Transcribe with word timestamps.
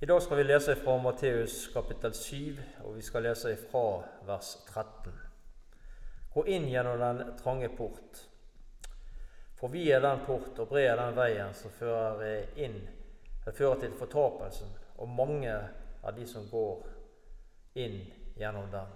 I 0.00 0.06
dag 0.06 0.22
skal 0.22 0.36
vi 0.36 0.44
lese 0.44 0.74
fra 0.74 0.98
Matteus 0.98 1.70
kapittel 1.74 2.14
7, 2.14 2.58
og 2.84 2.94
vi 2.94 3.02
skal 3.02 3.24
lese 3.26 3.56
fra 3.56 4.04
vers 4.26 4.52
13. 4.68 5.14
Gå 6.34 6.44
inn 6.46 6.68
gjennom 6.70 7.00
den 7.02 7.32
trange 7.40 7.66
port. 7.74 8.20
For 9.58 9.72
vi 9.72 9.88
er 9.90 10.04
den 10.04 10.20
port, 10.22 10.52
og 10.54 10.68
bred 10.70 10.86
er 10.92 11.00
den 11.00 11.16
veien 11.16 11.50
som 11.58 11.74
fører 11.74 12.46
inn, 12.62 12.76
fører 13.48 13.82
til 13.82 13.96
fortapelsen, 13.98 14.70
og 15.02 15.10
mange 15.18 15.56
er 15.56 16.14
de 16.14 16.26
som 16.30 16.46
går 16.46 16.86
inn 17.82 17.98
gjennom 18.38 18.70
den. 18.70 18.94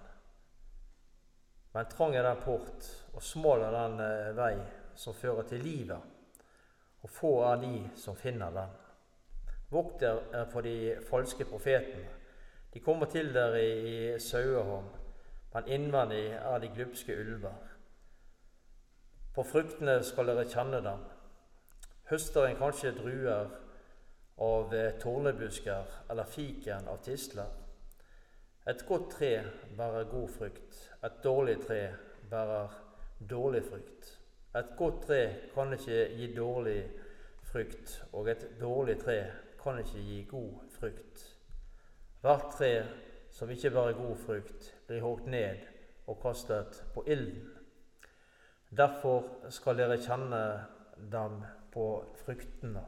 Men 1.75 1.91
trang 1.97 2.15
er 2.15 2.29
den 2.29 2.45
port, 2.47 2.87
og 3.11 3.27
smal 3.27 3.67
er 3.67 3.75
den 3.75 4.07
eh, 4.07 4.31
vei 4.39 4.55
som 4.95 5.19
fører 5.19 5.51
til 5.51 5.67
livet, 5.67 5.99
og 7.03 7.11
få 7.11 7.35
er 7.51 7.61
de 7.67 7.75
som 7.99 8.15
finner 8.15 8.55
den. 8.55 8.79
Vokt 9.73 10.03
dere 10.03 10.45
for 10.53 10.61
de 10.61 10.97
falske 11.09 11.47
profetene. 11.49 12.09
De 12.75 12.81
kommer 12.81 13.09
til 13.09 13.31
dere 13.33 13.63
i 13.65 14.19
sauehånd, 14.21 14.89
men 15.55 15.69
innvendig 15.69 16.27
er 16.37 16.59
de 16.61 16.69
glupske 16.75 17.17
ulver. 17.21 17.57
På 19.35 19.45
fruktene 19.49 20.03
skal 20.05 20.29
dere 20.29 20.45
kjenne 20.49 20.81
dem. 20.85 21.05
Høster 22.11 22.51
en 22.51 22.59
kanskje 22.61 22.93
druer 22.99 23.53
av 24.45 24.75
tornebusker 25.01 25.95
eller 26.13 26.29
fiken 26.29 26.89
av 26.93 27.01
tisler? 27.07 27.49
Et 28.69 28.85
godt 28.89 29.09
tre 29.17 29.31
bærer 29.77 30.11
god 30.11 30.29
frukt, 30.37 30.83
et 31.05 31.17
dårlig 31.25 31.57
tre 31.65 31.81
bærer 32.31 32.77
dårlig 33.31 33.63
frukt. 33.71 34.19
Et 34.57 34.77
godt 34.77 35.01
tre 35.07 35.23
kan 35.55 35.73
ikke 35.73 36.05
gi 36.19 36.29
dårlig 36.37 36.83
frukt, 37.49 37.97
og 38.13 38.29
et 38.29 38.45
dårlig 38.61 38.99
tre 39.01 39.17
kan 39.63 39.79
ikke 39.79 40.03
gi 40.03 40.23
god 40.31 40.53
frukt. 40.79 41.25
Hvert 42.21 42.51
tre 42.59 42.73
som 43.31 43.51
ikke 43.51 43.71
bærer 43.71 43.93
god 43.93 44.17
frukt, 44.17 44.75
blir 44.87 45.03
hogd 45.03 45.27
ned 45.27 45.57
og 46.07 46.21
kastet 46.23 46.85
på 46.95 47.05
ilden. 47.07 47.49
Derfor 48.77 49.25
skal 49.51 49.77
dere 49.79 50.01
kjenne 50.01 50.43
dem 51.13 51.43
på 51.73 51.87
fruktene. 52.25 52.85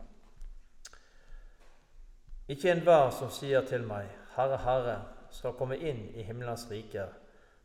Ikke 2.49 2.71
enhver 2.73 3.11
som 3.11 3.31
sier 3.33 3.65
til 3.65 3.87
meg, 3.89 4.09
Herre, 4.37 4.59
Herre, 4.61 4.97
skal 5.33 5.57
komme 5.57 5.79
inn 5.81 6.11
i 6.15 6.23
himmelens 6.23 6.67
rike, 6.71 7.07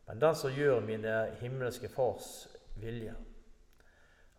men 0.06 0.20
den 0.20 0.34
som 0.34 0.54
gjør 0.56 0.80
mine 0.80 1.16
himmelske 1.40 1.88
Fars 1.88 2.48
vilje. 2.80 3.14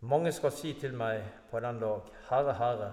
Mange 0.00 0.32
skal 0.32 0.52
si 0.52 0.74
til 0.80 0.96
meg 0.98 1.22
på 1.50 1.60
den 1.62 1.78
dag, 1.80 2.10
Herre, 2.28 2.54
Herre, 2.58 2.90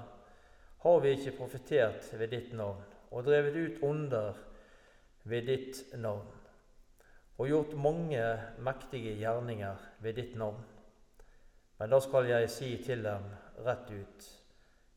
har 0.80 1.00
vi 1.00 1.14
ikke 1.16 1.36
profetert 1.38 2.14
ved 2.20 2.32
ditt 2.32 2.54
navn 2.56 2.84
og 3.12 3.26
drevet 3.26 3.56
ut 3.56 3.84
onder 3.84 4.38
ved 5.24 5.48
ditt 5.50 5.82
navn 6.00 6.36
og 7.40 7.48
gjort 7.48 7.74
mange 7.80 8.24
mektige 8.60 9.16
gjerninger 9.20 9.76
ved 10.00 10.14
ditt 10.14 10.36
navn? 10.40 10.62
Men 11.80 11.90
da 11.90 12.00
skal 12.04 12.28
jeg 12.28 12.50
si 12.52 12.74
til 12.84 13.04
dem 13.04 13.24
rett 13.64 13.92
ut, 13.92 14.26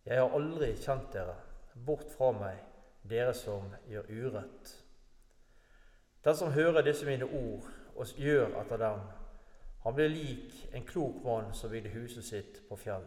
jeg 0.04 0.18
har 0.18 0.34
aldri 0.34 0.72
kjent 0.74 1.12
dere, 1.14 1.36
bort 1.86 2.10
fra 2.10 2.32
meg, 2.34 2.58
dere 3.06 3.34
som 3.34 3.68
gjør 3.90 4.10
urett. 4.10 4.72
Den 6.24 6.36
som 6.36 6.50
hører 6.54 6.82
disse 6.82 7.06
mine 7.06 7.26
ord 7.26 7.68
og 7.94 8.18
gjør 8.18 8.58
etter 8.60 8.82
dem, 8.82 9.02
han 9.82 9.94
blir 9.94 10.10
lik 10.10 10.58
en 10.74 10.86
klok 10.86 11.22
mann 11.24 11.54
som 11.54 11.70
bygde 11.70 11.94
huset 11.94 12.26
sitt 12.26 12.60
på 12.68 12.78
fjell. 12.78 13.06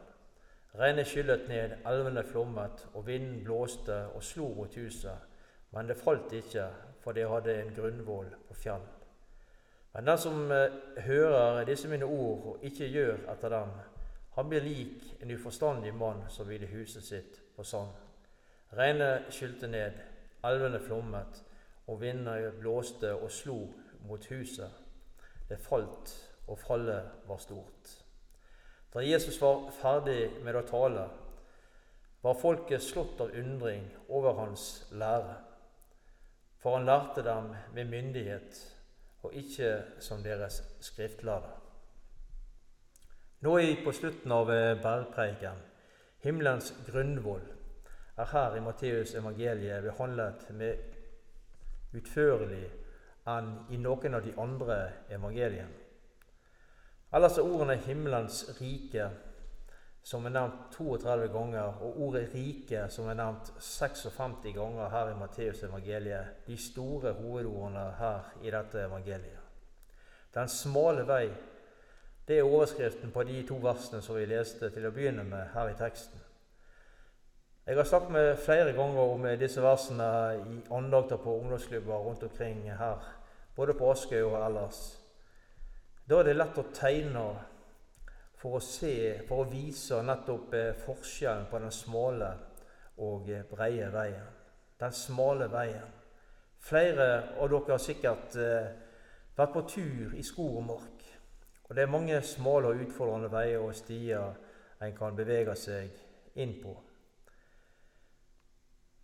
Regnet 0.79 1.07
skyllet 1.07 1.47
ned, 1.47 1.77
elvene 1.87 2.23
flommet, 2.23 2.87
og 2.93 3.07
vinden 3.07 3.43
blåste 3.43 3.95
og 4.15 4.23
slo 4.23 4.49
mot 4.57 4.75
huset. 4.75 5.31
Men 5.71 5.87
det 5.87 5.97
falt 5.97 6.33
ikke, 6.33 6.67
for 7.03 7.15
det 7.15 7.29
hadde 7.29 7.55
en 7.61 7.73
grunnvoll 7.75 8.27
på 8.47 8.53
fjell. 8.59 8.83
Men 9.93 10.07
den 10.07 10.17
som 10.17 10.51
eh, 10.51 10.73
hører 11.05 11.63
disse 11.63 11.87
mine 11.87 12.05
ord 12.05 12.45
og 12.45 12.63
ikke 12.67 12.89
gjør 12.91 13.23
etter 13.31 13.53
dem, 13.55 13.71
han 14.35 14.49
blir 14.49 14.65
lik 14.65 15.05
en 15.23 15.31
uforstandig 15.31 15.93
mann 15.95 16.25
som 16.29 16.47
bygde 16.47 16.67
huset 16.73 17.03
sitt 17.03 17.39
på 17.55 17.63
sand. 17.63 17.95
Regnet 18.75 19.31
skylte 19.31 19.67
ned, 19.71 20.01
elvene 20.43 20.81
flommet, 20.83 21.43
og 21.87 22.01
vindene 22.01 22.51
blåste 22.59 23.13
og 23.15 23.31
slo 23.31 23.61
mot 24.09 24.25
huset. 24.27 24.81
Det 25.49 25.59
falt, 25.59 26.11
og 26.47 26.59
fallet 26.59 27.11
var 27.27 27.37
stort. 27.37 28.04
Da 28.95 29.01
Jesus 29.03 29.41
var 29.41 29.65
ferdig 29.75 30.29
med 30.39 30.55
å 30.55 30.61
tale, 30.63 31.01
var 32.23 32.37
folket 32.39 32.79
slått 32.79 33.19
av 33.19 33.33
undring 33.35 33.83
over 34.07 34.37
hans 34.37 34.85
lære. 34.95 35.35
For 36.63 36.77
han 36.77 36.87
lærte 36.87 37.25
dem 37.27 37.49
med 37.75 37.91
myndighet, 37.91 38.61
og 39.27 39.35
ikke 39.35 39.99
som 39.99 40.23
deres 40.23 40.61
skriftlærde. 40.79 41.51
Nå 43.43 43.57
er 43.59 43.67
vi 43.67 43.77
på 43.83 43.91
slutten 43.91 44.31
av 44.31 44.49
eh, 44.53 44.77
bergpreiken. 44.79 45.59
Himmelens 46.23 46.71
grunnvoll 46.87 47.43
er 48.15 48.31
her 48.31 48.55
i 48.55 48.63
Matteus 48.63 49.11
evangeliet 49.19 49.83
behandlet 49.83 50.47
med 50.55 51.99
utførlig 51.99 52.63
enn 53.27 53.57
i 53.75 53.81
noen 53.81 54.15
av 54.15 54.23
de 54.23 54.39
andre 54.39 54.79
evangeliene. 55.11 55.84
Ellers 57.15 57.37
er 57.37 57.41
ordene 57.41 57.75
'himmelens 57.75 58.61
rike', 58.61 59.09
som 60.03 60.25
er 60.25 60.29
nevnt 60.29 60.53
32 60.71 61.27
ganger, 61.27 61.61
og 61.61 62.01
ordet 62.01 62.29
'rike', 62.33 62.89
som 62.89 63.07
er 63.07 63.13
nevnt 63.13 63.53
56 63.59 64.53
ganger 64.53 64.89
her 64.89 65.09
i 65.09 65.19
Matteus 65.19 65.63
evangeliet, 65.63 66.25
de 66.47 66.57
store 66.57 67.13
hovedordene 67.13 67.93
her 67.99 68.19
i 68.43 68.51
dette 68.51 68.79
evangeliet. 68.79 69.39
Den 70.33 70.47
smale 70.47 71.07
vei, 71.07 71.29
det 72.27 72.39
er 72.39 72.43
overskriften 72.43 73.11
på 73.11 73.23
de 73.23 73.47
to 73.47 73.55
versene 73.55 74.01
som 74.01 74.15
vi 74.15 74.25
leste 74.25 74.69
til 74.69 74.87
å 74.87 74.91
begynne 74.91 75.23
med 75.23 75.47
her 75.53 75.69
i 75.69 75.77
teksten. 75.79 76.19
Jeg 77.67 77.75
har 77.75 77.83
snakket 77.83 78.11
med 78.11 78.37
flere 78.37 78.73
ganger 78.73 79.01
om 79.01 79.23
disse 79.39 79.61
versene 79.61 80.03
i 80.35 80.59
andakter 80.71 81.17
på 81.17 81.39
ungdomsklubber 81.39 81.95
rundt 81.95 82.23
omkring 82.23 82.71
her, 82.71 83.15
både 83.55 83.73
på 83.73 83.91
Askøy 83.91 84.21
og 84.21 84.45
ellers. 84.45 85.04
Da 86.05 86.19
er 86.21 86.27
det 86.27 86.35
lett 86.37 86.57
å 86.61 86.67
tegne 86.69 87.21
for 88.37 88.59
å 88.59 88.61
se, 88.61 89.23
for 89.25 89.41
å 89.41 89.49
vise 89.49 90.03
nettopp 90.05 90.51
eh, 90.53 90.73
forskjellen 90.77 91.47
på 91.49 91.61
den 91.63 91.71
smale 91.73 92.27
og 93.01 93.29
eh, 93.33 93.45
breie 93.49 93.87
veien. 93.89 94.27
Den 94.77 94.93
smale 94.93 95.47
veien. 95.49 95.87
Flere 96.61 97.07
av 97.41 97.49
dere 97.49 97.73
har 97.73 97.81
sikkert 97.81 98.37
eh, 98.37 98.67
vært 99.37 99.55
på 99.55 99.63
tur 99.71 100.13
i 100.13 100.21
skog 100.25 100.59
og 100.59 100.67
mark. 100.67 101.07
Og 101.65 101.73
det 101.73 101.81
er 101.81 101.89
mange 101.89 102.19
smale 102.21 102.69
og 102.69 102.83
utfordrende 102.85 103.31
veier 103.33 103.65
og 103.65 103.73
stier 103.73 104.35
en 104.85 104.93
kan 104.93 105.17
bevege 105.17 105.55
seg 105.57 106.37
inn 106.37 106.53
på. 106.61 106.75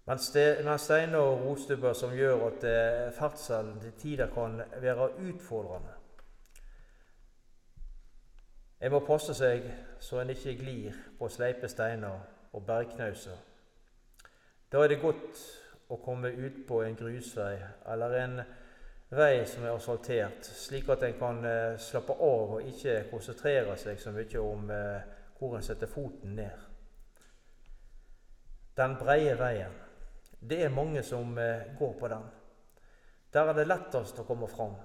Men 0.05 0.21
steiner 0.21 1.17
og 1.17 1.47
rotstubber 1.47 1.97
som 1.97 2.13
gjør 2.13 2.45
at 2.51 2.69
ferdselen 3.17 3.79
til 3.81 3.97
tider 3.97 4.29
kan 4.33 4.59
være 4.83 5.09
utfordrende. 5.31 6.00
En 8.81 8.91
må 8.91 9.03
passe 9.05 9.33
seg 9.37 9.67
så 10.01 10.21
en 10.21 10.33
ikke 10.33 10.55
glir 10.57 10.95
på 11.19 11.29
sleipe 11.29 11.69
steiner 11.69 12.23
og 12.51 12.63
bergknauser. 12.65 13.37
Da 14.71 14.81
er 14.81 14.89
det 14.89 15.01
godt 15.03 15.41
å 15.91 15.99
komme 16.01 16.31
ut 16.33 16.63
på 16.67 16.81
en 16.81 16.97
grusvei 16.97 17.53
eller 17.91 18.17
en 18.23 18.41
vei 19.11 19.43
som 19.45 19.67
er 19.67 19.75
asfaltert, 19.75 20.47
slik 20.47 20.89
at 20.89 21.03
en 21.03 21.17
kan 21.19 21.45
eh, 21.45 21.77
slappe 21.79 22.15
av 22.15 22.57
og 22.57 22.67
ikke 22.71 23.03
konsentrere 23.11 23.75
seg 23.77 23.99
så 23.99 24.13
mye 24.15 24.41
om 24.41 24.69
eh, 24.71 25.09
hvor 25.37 25.57
en 25.57 25.65
setter 25.65 25.91
foten 25.91 26.37
ned. 26.39 26.67
Den 28.77 28.95
breie 28.97 29.35
veien. 29.37 29.73
Det 30.39 30.63
er 30.63 30.73
mange 30.73 31.03
som 31.03 31.37
eh, 31.37 31.75
går 31.77 31.97
på 31.99 32.07
den. 32.07 32.23
Der 33.33 33.51
er 33.51 33.59
det 33.59 33.67
lettest 33.67 34.19
å 34.19 34.25
komme 34.25 34.47
fram. 34.49 34.79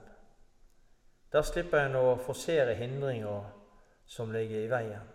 Der 1.33 1.47
slipper 1.47 1.87
en 1.87 1.97
å 1.99 2.17
forsere 2.23 2.75
hindringer 2.79 3.47
som 4.07 4.33
ligger 4.33 4.65
i 4.65 4.71
veien. 4.71 5.13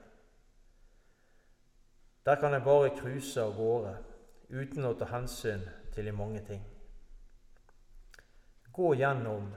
Der 2.26 2.36
kan 2.36 2.54
en 2.54 2.64
bare 2.64 2.94
cruise 2.98 3.42
av 3.42 3.56
gårde 3.58 3.96
uten 4.50 4.86
å 4.86 4.94
ta 4.94 5.08
hensyn 5.10 5.64
til 5.96 6.06
de 6.06 6.14
mange 6.14 6.44
ting. 6.46 6.62
Gå 8.72 8.94
gjennom 8.96 9.50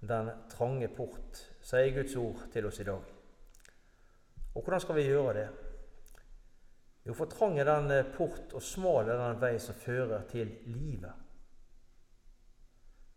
den 0.00 0.30
trange 0.52 0.88
port, 0.94 1.40
sier 1.64 1.90
Guds 1.96 2.14
ord 2.16 2.46
til 2.52 2.68
oss 2.68 2.80
i 2.80 2.86
dag. 2.86 3.10
Og 4.54 4.62
hvordan 4.62 4.80
skal 4.80 4.96
vi 5.00 5.08
gjøre 5.08 5.34
det? 5.40 5.48
Jo, 7.04 7.12
for 7.12 7.28
trang 7.28 7.58
er 7.58 7.68
den 7.68 8.12
port, 8.14 8.54
og 8.54 8.62
smal 8.62 9.08
er 9.08 9.20
den 9.20 9.40
vei 9.42 9.58
som 9.60 9.76
fører 9.76 10.24
til 10.30 10.54
livet. 10.70 11.12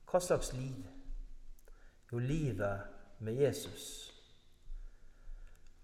Hva 0.07 0.19
slags 0.23 0.53
liv? 0.55 0.83
Jo, 2.11 2.19
livet 2.19 3.19
med 3.19 3.39
Jesus. 3.43 4.16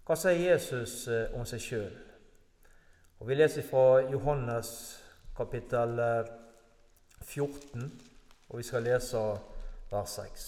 Hva 0.03 0.17
sier 0.19 0.35
Jesus 0.35 1.05
eh, 1.07 1.29
om 1.31 1.45
seg 1.47 1.61
sjøl? 1.63 1.93
Vi 3.23 3.35
leser 3.37 3.63
fra 3.63 4.01
Johannes 4.11 4.69
kapittel 5.37 6.01
14, 7.23 7.85
og 8.49 8.57
vi 8.59 8.65
skal 8.67 8.83
lese 8.83 9.21
vers 9.93 10.17
6. 10.19 10.47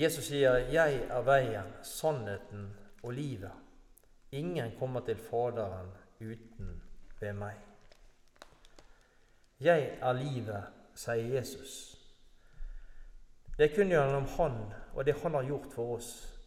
Jesus 0.00 0.24
sier, 0.24 0.56
'Jeg 0.56 1.02
er 1.10 1.20
veien, 1.20 1.68
sannheten 1.82 2.72
og 3.02 3.12
livet'. 3.12 3.60
Ingen 4.32 4.72
kommer 4.78 5.00
til 5.00 5.16
Faderen 5.16 5.92
uten 6.20 6.82
ved 7.20 7.32
meg. 7.32 7.54
Jeg 9.60 9.98
er 10.00 10.12
livet, 10.12 10.64
sier 10.94 11.34
Jesus. 11.36 11.96
Det 13.58 13.70
er 13.70 13.76
kun 13.76 13.92
gjennom 13.92 14.24
Han 14.24 14.72
og 14.94 15.06
det 15.06 15.20
Han 15.22 15.34
har 15.34 15.44
gjort 15.44 15.72
for 15.74 15.96
oss, 15.96 16.39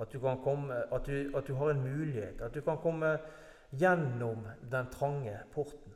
at 0.00 0.12
du, 0.12 0.20
komme, 0.20 0.74
at, 0.92 1.06
du, 1.06 1.36
at 1.36 1.46
du, 1.46 1.54
har 1.54 1.70
en 1.70 1.82
mulighet, 1.84 2.40
at 2.40 2.54
du 2.54 2.60
kan 2.60 2.78
komme 2.80 3.18
gjennom 3.70 4.46
den 4.70 4.90
trange 4.90 5.36
porten. 5.52 5.94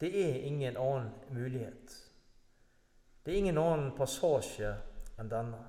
Det 0.00 0.10
er 0.12 0.40
ingen 0.44 0.76
annen 0.76 1.10
mulighet. 1.30 1.96
Det 3.24 3.32
er 3.32 3.38
ingen 3.38 3.58
annen 3.58 3.92
passasje 3.96 4.74
enn 5.20 5.28
denne. 5.32 5.60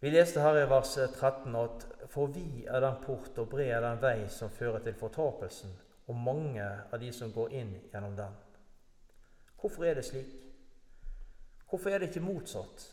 Vi 0.00 0.10
leste 0.10 0.40
her 0.40 0.56
i 0.62 0.68
vers 0.70 0.94
13 0.96 1.56
at 1.60 1.84
for 2.10 2.32
vi 2.32 2.64
er 2.64 2.80
den 2.80 3.02
port 3.04 3.36
og 3.38 3.50
bred 3.52 3.74
er 3.74 3.84
den 3.84 4.00
vei 4.02 4.28
som 4.32 4.50
fører 4.50 4.80
til 4.82 4.96
fortapelsen, 4.98 5.74
og 6.08 6.16
mange 6.16 6.64
av 6.64 6.96
de 6.98 7.10
som 7.12 7.32
går 7.34 7.52
inn 7.60 7.74
gjennom 7.92 8.16
den. 8.16 8.38
Hvorfor 9.60 9.84
er 9.84 9.98
det 9.98 10.06
slik? 10.08 10.32
Hvorfor 11.68 11.90
er 11.90 12.00
det 12.00 12.08
ikke 12.08 12.24
motsatt? 12.24 12.88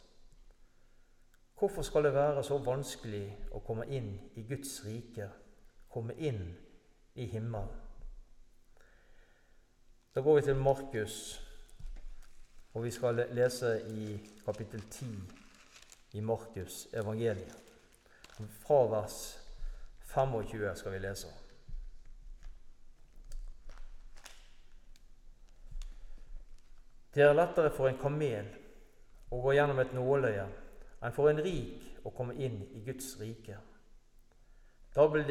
Hvorfor 1.59 1.81
skal 1.81 2.03
det 2.03 2.13
være 2.13 2.43
så 2.45 2.57
vanskelig 2.61 3.25
å 3.57 3.59
komme 3.65 3.87
inn 3.89 4.11
i 4.37 4.43
Guds 4.45 4.75
rike, 4.85 5.25
komme 5.89 6.13
inn 6.13 6.51
i 7.17 7.25
himmelen? 7.31 7.71
Da 10.13 10.21
går 10.21 10.35
vi 10.35 10.43
til 10.45 10.59
Markus, 10.61 11.15
og 12.73 12.83
vi 12.83 12.91
skal 12.91 13.23
lese 13.33 13.71
i 13.89 14.19
kapittel 14.45 14.83
10 14.89 15.09
i 16.13 16.21
Markus 16.21 16.87
evangeliet. 16.93 17.57
Fra 18.61 18.83
vers 18.93 19.17
25 20.13 20.75
skal 20.75 20.93
vi 20.93 21.01
lese. 21.07 21.33
Det 27.13 27.25
er 27.25 27.33
lettere 27.33 27.73
for 27.73 27.89
en 27.89 27.97
kamel 27.97 28.53
å 29.33 29.41
gå 29.41 29.57
gjennom 29.57 29.81
et 29.81 29.97
nåløye 29.97 30.47
enn 31.01 31.13
for 31.13 31.29
en 31.29 31.41
rik 31.43 32.05
å 32.05 32.13
komme 32.15 32.37
inn 32.41 32.61
i 32.73 32.81
Guds 32.85 33.15
rike. 33.21 33.57
Da 34.95 35.05
ble 35.11 35.23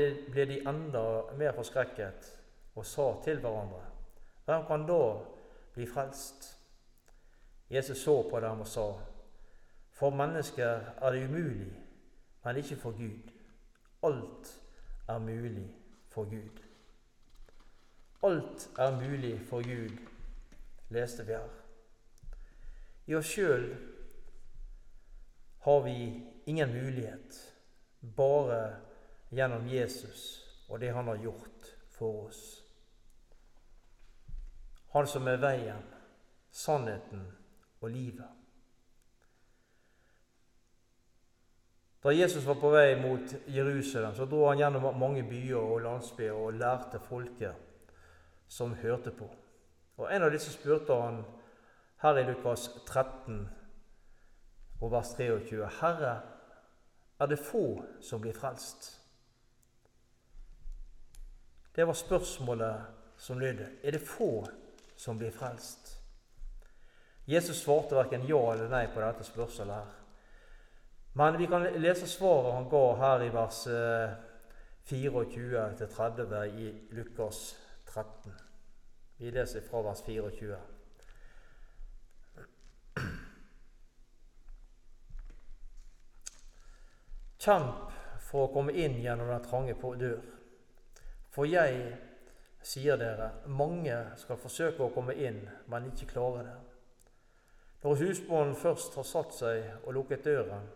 de 0.46 0.60
enda 0.68 1.04
mer 1.38 1.56
forskrekket 1.56 2.28
og 2.76 2.86
sa 2.86 3.06
til 3.24 3.40
hverandre, 3.42 3.82
hvem 4.46 4.66
kan 4.68 4.84
da 4.86 5.00
bli 5.74 5.86
frelst? 5.90 6.52
Jesus 7.70 7.98
så 7.98 8.20
på 8.30 8.40
dem 8.40 8.60
og 8.62 8.68
sa, 8.70 8.86
for 9.96 10.14
mennesker 10.14 10.92
er 11.02 11.10
det 11.10 11.24
umulig, 11.26 11.72
men 12.44 12.60
ikke 12.60 12.76
for 12.78 12.94
Gud. 12.94 13.32
Alt 14.06 14.52
er 15.08 15.18
mulig 15.18 15.66
for 16.12 16.30
Gud. 16.30 16.62
Alt 18.22 18.70
er 18.78 18.94
mulig 19.00 19.40
for 19.48 19.66
Gud, 19.66 19.98
leste 20.90 21.26
vi 21.26 21.32
her. 21.32 21.50
I 23.06 23.14
oss 23.18 23.32
sjøl 23.34 23.66
har 25.66 25.80
vi 25.82 26.26
ingen 26.44 26.72
mulighet, 26.72 27.54
bare 28.00 28.76
gjennom 29.34 29.66
Jesus 29.68 30.46
og 30.68 30.78
det 30.80 30.92
han 30.94 31.08
har 31.10 31.16
gjort 31.16 31.70
for 31.90 32.28
oss. 32.28 32.42
Han 34.94 35.10
som 35.10 35.26
er 35.26 35.42
veien, 35.42 35.82
sannheten 36.54 37.24
og 37.80 37.90
livet. 37.90 38.30
Da 41.98 42.14
Jesus 42.14 42.46
var 42.46 42.62
på 42.62 42.70
vei 42.70 42.94
mot 43.02 43.34
Jerusalem, 43.50 44.14
så 44.14 44.30
dro 44.30 44.46
han 44.46 44.62
gjennom 44.62 44.86
mange 44.94 45.26
byer 45.26 45.58
og 45.58 45.82
landsbyer 45.82 46.38
og 46.46 46.54
lærte 46.62 47.02
folket 47.02 47.58
som 48.46 48.78
hørte 48.78 49.10
på. 49.10 49.26
Og 49.98 50.14
En 50.14 50.22
av 50.22 50.30
disse 50.30 50.54
spurte 50.54 50.94
han 50.94 51.24
her 52.06 52.22
i 52.22 52.28
Lukas 52.30 52.70
13 52.86 53.48
og 54.81 54.93
vers 54.93 55.14
23.: 55.14 55.67
Herre, 55.81 56.20
er 57.20 57.26
det 57.26 57.38
få 57.38 57.82
som 58.00 58.20
blir 58.20 58.32
frelst? 58.32 58.93
Det 61.76 61.87
var 61.87 61.93
spørsmålet 61.93 62.84
som 63.17 63.38
lydde. 63.38 63.69
Er 63.82 63.90
det 63.90 64.00
få 64.00 64.46
som 64.96 65.19
blir 65.19 65.31
frelst? 65.31 66.02
Jesus 67.26 67.56
svarte 67.56 67.96
verken 67.96 68.26
ja 68.28 68.52
eller 68.52 68.69
nei 68.70 68.87
på 68.87 69.00
dette 69.00 69.25
spørsmålet. 69.25 69.75
her. 69.75 69.87
Men 71.17 71.38
vi 71.38 71.46
kan 71.46 71.62
lese 71.81 72.06
svaret 72.06 72.52
han 72.55 72.69
ga 72.69 72.94
her 73.00 73.23
i 73.25 73.32
vers 73.32 73.67
24-30 74.87 76.34
eh, 76.43 76.58
i 76.61 76.75
Lukas 76.90 77.56
13. 77.87 78.32
Vi 79.17 79.31
leser 79.31 79.61
fra 79.70 79.81
vers 79.82 80.02
24. 80.06 80.75
Kjemp 87.46 87.93
for 88.26 88.48
å 88.48 88.50
komme 88.50 88.72
inn 88.75 88.96
gjennom 88.98 89.28
den 89.31 89.44
trange 89.44 89.75
dør. 90.00 90.22
For 91.31 91.46
jeg 91.46 91.93
sier 92.58 92.98
dere, 92.98 93.28
mange 93.46 93.94
skal 94.19 94.40
forsøke 94.43 94.82
å 94.82 94.90
komme 94.90 95.14
inn, 95.14 95.44
men 95.70 95.87
ikke 95.93 96.08
klare 96.10 96.43
det. 96.43 96.56
Når 97.84 98.00
husbonden 98.00 98.56
først 98.58 98.96
har 98.98 99.06
satt 99.06 99.37
seg 99.37 99.69
og 99.84 99.94
lukket 99.94 100.26
døren, 100.26 100.66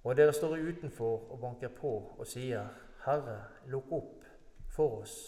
og 0.00 0.16
dere 0.16 0.32
står 0.32 0.56
utenfor 0.70 1.28
og 1.28 1.42
banker 1.42 1.74
på 1.76 1.92
og 2.16 2.24
sier, 2.24 2.70
Herre, 3.04 3.36
lukk 3.68 3.92
opp 3.92 4.24
for 4.72 5.02
oss, 5.02 5.18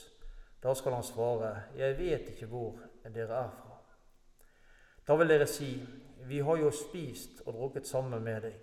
da 0.64 0.72
skal 0.74 0.96
han 0.96 1.04
svare, 1.04 1.52
Jeg 1.76 1.98
vet 1.98 2.32
ikke 2.32 2.46
hvor 2.46 2.80
dere 3.04 3.44
er 3.44 3.52
fra. 3.52 3.76
Da 5.04 5.16
vil 5.16 5.28
dere 5.28 5.46
si, 5.46 5.76
Vi 6.24 6.40
har 6.40 6.56
jo 6.56 6.70
spist 6.70 7.40
og 7.46 7.54
drukket 7.54 7.86
sammen 7.86 8.22
med 8.24 8.42
deg 8.42 8.58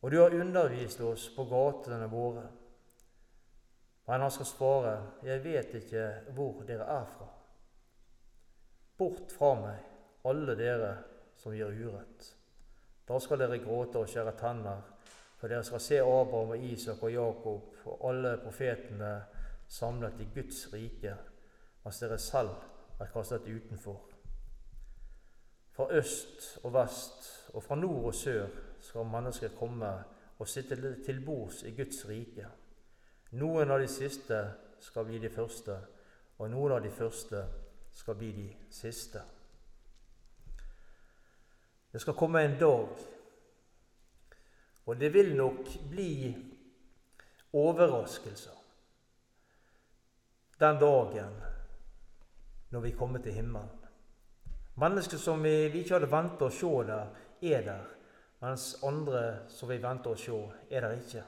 og 0.00 0.10
du 0.10 0.20
har 0.20 0.34
undervist 0.34 1.00
oss 1.04 1.28
på 1.34 1.44
gatene 1.44 2.08
våre. 2.08 2.46
Men 4.06 4.24
han 4.24 4.32
skal 4.32 4.48
svare, 4.48 4.94
jeg 5.22 5.42
vet 5.44 5.74
ikke 5.82 6.06
hvor 6.34 6.62
dere 6.66 6.86
er 6.88 7.08
fra. 7.12 7.28
Bort 8.98 9.32
fra 9.32 9.52
meg, 9.60 9.82
alle 10.28 10.56
dere 10.56 10.94
som 11.40 11.54
gjør 11.56 11.76
urett. 11.84 12.30
Da 13.08 13.18
skal 13.20 13.42
dere 13.42 13.60
gråte 13.60 14.00
og 14.00 14.08
skjære 14.08 14.32
tenner, 14.40 14.80
for 15.40 15.52
dere 15.52 15.64
skal 15.64 15.84
se 15.84 16.00
Abraham 16.00 16.54
og 16.56 16.64
Isak 16.64 17.02
og 17.02 17.12
Jakob 17.12 17.86
og 17.90 18.08
alle 18.10 18.34
profetene 18.42 19.12
samlet 19.70 20.20
i 20.20 20.28
Guds 20.34 20.66
rike, 20.72 21.14
mens 21.84 22.00
dere 22.02 22.18
selv 22.20 22.56
er 23.00 23.12
kastet 23.12 23.48
utenfor. 23.48 24.00
Fra 25.70 25.86
øst 25.96 26.58
og 26.64 26.74
vest 26.74 27.30
og 27.54 27.62
fra 27.62 27.78
nord 27.78 28.10
og 28.10 28.14
sør 28.14 28.48
skal 28.80 29.06
mennesker 29.06 29.54
komme 29.58 29.90
og 30.38 30.48
sitte 30.48 30.76
til 31.04 31.20
bords 31.24 31.62
i 31.68 31.74
Guds 31.76 32.04
rike. 32.08 32.46
Noen 33.36 33.70
av 33.70 33.80
de 33.82 33.88
siste 33.88 34.38
skal 34.80 35.06
bli 35.06 35.20
de 35.22 35.30
første, 35.30 35.76
og 36.38 36.50
noen 36.50 36.78
av 36.78 36.82
de 36.82 36.90
første 36.90 37.42
skal 37.94 38.16
bli 38.18 38.30
de 38.32 38.46
siste. 38.72 39.22
Det 41.92 42.00
skal 42.00 42.16
komme 42.16 42.42
en 42.44 42.56
dag, 42.58 43.04
og 44.86 44.96
det 45.00 45.12
vil 45.14 45.34
nok 45.36 45.68
bli 45.90 46.14
overraskelser 47.52 48.56
den 50.60 50.78
dagen 50.78 51.36
når 52.70 52.80
vi 52.80 52.90
kommer 52.90 53.18
til 53.18 53.32
himmelen. 53.32 53.70
Mennesker 54.80 55.18
som 55.18 55.42
vi, 55.42 55.68
vi 55.68 55.82
ikke 55.82 55.96
hadde 55.98 56.10
ventet 56.12 56.44
å 56.46 56.52
se 56.54 56.70
der, 56.88 57.08
er 57.42 57.64
der 57.66 57.88
mens 58.40 58.84
andre 58.84 59.48
som 59.52 59.68
vi 59.68 59.78
venter 59.82 60.14
å 60.14 60.18
se, 60.18 60.40
er 60.70 60.86
der 60.86 60.96
ikke. 60.96 61.22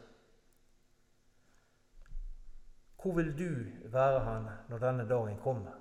Hvor 3.02 3.16
vil 3.16 3.32
du 3.36 3.50
være 3.90 4.20
hen 4.24 4.50
når 4.70 4.84
denne 4.84 5.08
dagen 5.10 5.40
kommer? 5.42 5.78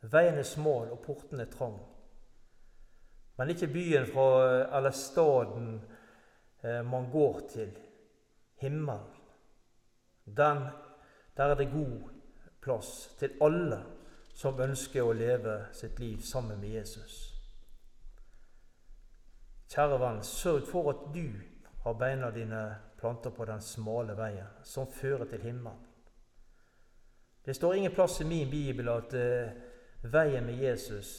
Veien 0.00 0.38
er 0.38 0.48
smal 0.48 0.90
og 0.92 1.02
porten 1.04 1.40
er 1.40 1.50
trang. 1.52 1.76
Men 3.36 3.50
ikke 3.50 3.72
byen 3.72 4.06
fra, 4.06 4.26
eller 4.76 4.90
staden 4.90 5.68
eh, 6.62 6.82
man 6.86 7.10
går 7.12 7.40
til. 7.52 7.78
Himmelen. 8.56 9.10
Der 10.24 10.70
er 11.36 11.54
det 11.54 11.72
god 11.72 12.10
plass 12.62 13.14
til 13.18 13.34
alle 13.42 13.82
som 14.34 14.60
ønsker 14.60 15.04
å 15.04 15.12
leve 15.12 15.58
sitt 15.76 15.98
liv 16.00 16.22
sammen 16.24 16.60
med 16.60 16.78
Jesus. 16.78 17.33
Kjære 19.70 19.98
venn, 20.00 20.22
sørg 20.22 20.66
for 20.68 20.90
at 20.92 21.06
du 21.14 21.26
har 21.84 21.96
beina 22.00 22.30
dine 22.30 22.62
planter 23.00 23.30
på 23.30 23.44
den 23.44 23.60
smale 23.60 24.16
veien 24.16 24.64
som 24.64 24.90
fører 24.92 25.24
til 25.28 25.42
himmelen. 25.42 25.80
Det 27.44 27.56
står 27.56 27.74
ingen 27.74 27.92
plass 27.92 28.20
i 28.20 28.24
min 28.24 28.50
bibel 28.50 28.88
at 28.88 29.14
uh, 29.14 30.12
veien 30.12 30.46
med 30.46 30.62
Jesus, 30.62 31.10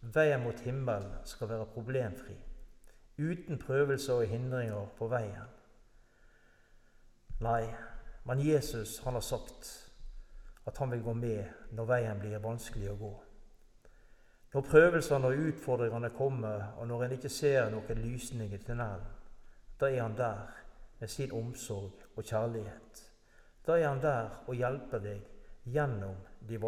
veien 0.00 0.42
mot 0.42 0.60
himmelen, 0.60 1.12
skal 1.24 1.48
være 1.48 1.66
problemfri. 1.74 2.34
Uten 3.18 3.58
prøvelser 3.58 4.14
og 4.14 4.26
hindringer 4.26 4.86
på 4.98 5.06
veien. 5.08 5.46
Nei, 7.40 7.68
men 8.24 8.42
Jesus 8.46 8.98
han 9.04 9.14
har 9.14 9.24
sagt 9.24 9.70
at 10.66 10.78
han 10.78 10.90
vil 10.90 11.02
gå 11.02 11.12
med 11.12 11.44
når 11.72 11.88
veien 11.88 12.20
blir 12.20 12.42
vanskelig 12.42 12.90
å 12.90 12.98
gå. 13.00 13.12
Når 14.52 14.60
prøvelsene 14.66 15.26
og 15.26 15.42
utfordringene 15.48 16.10
kommer, 16.10 16.64
og 16.76 16.86
når 16.86 17.04
en 17.04 17.12
ikke 17.12 17.28
ser 17.30 17.68
noen 17.70 18.02
lysning 18.02 18.54
i 18.54 18.58
tunnelen, 18.58 19.06
da 19.80 19.86
er 19.86 20.02
han 20.02 20.16
der 20.18 20.40
med 20.98 21.08
sin 21.08 21.32
omsorg 21.32 21.92
og 22.16 22.24
kjærlighet. 22.24 23.04
Da 23.66 23.78
er 23.78 23.88
han 23.88 24.02
der 24.02 24.42
og 24.46 24.54
hjelper 24.54 24.98
deg 24.98 25.22
gjennom 25.64 26.16
de, 26.48 26.58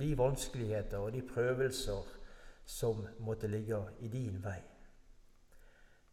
de 0.00 0.18
vanskeligheter 0.18 0.98
og 0.98 1.12
de 1.12 1.22
prøvelser 1.34 2.08
som 2.64 3.06
måtte 3.18 3.46
ligge 3.46 3.82
i 4.00 4.08
din 4.08 4.40
vei. 4.44 4.60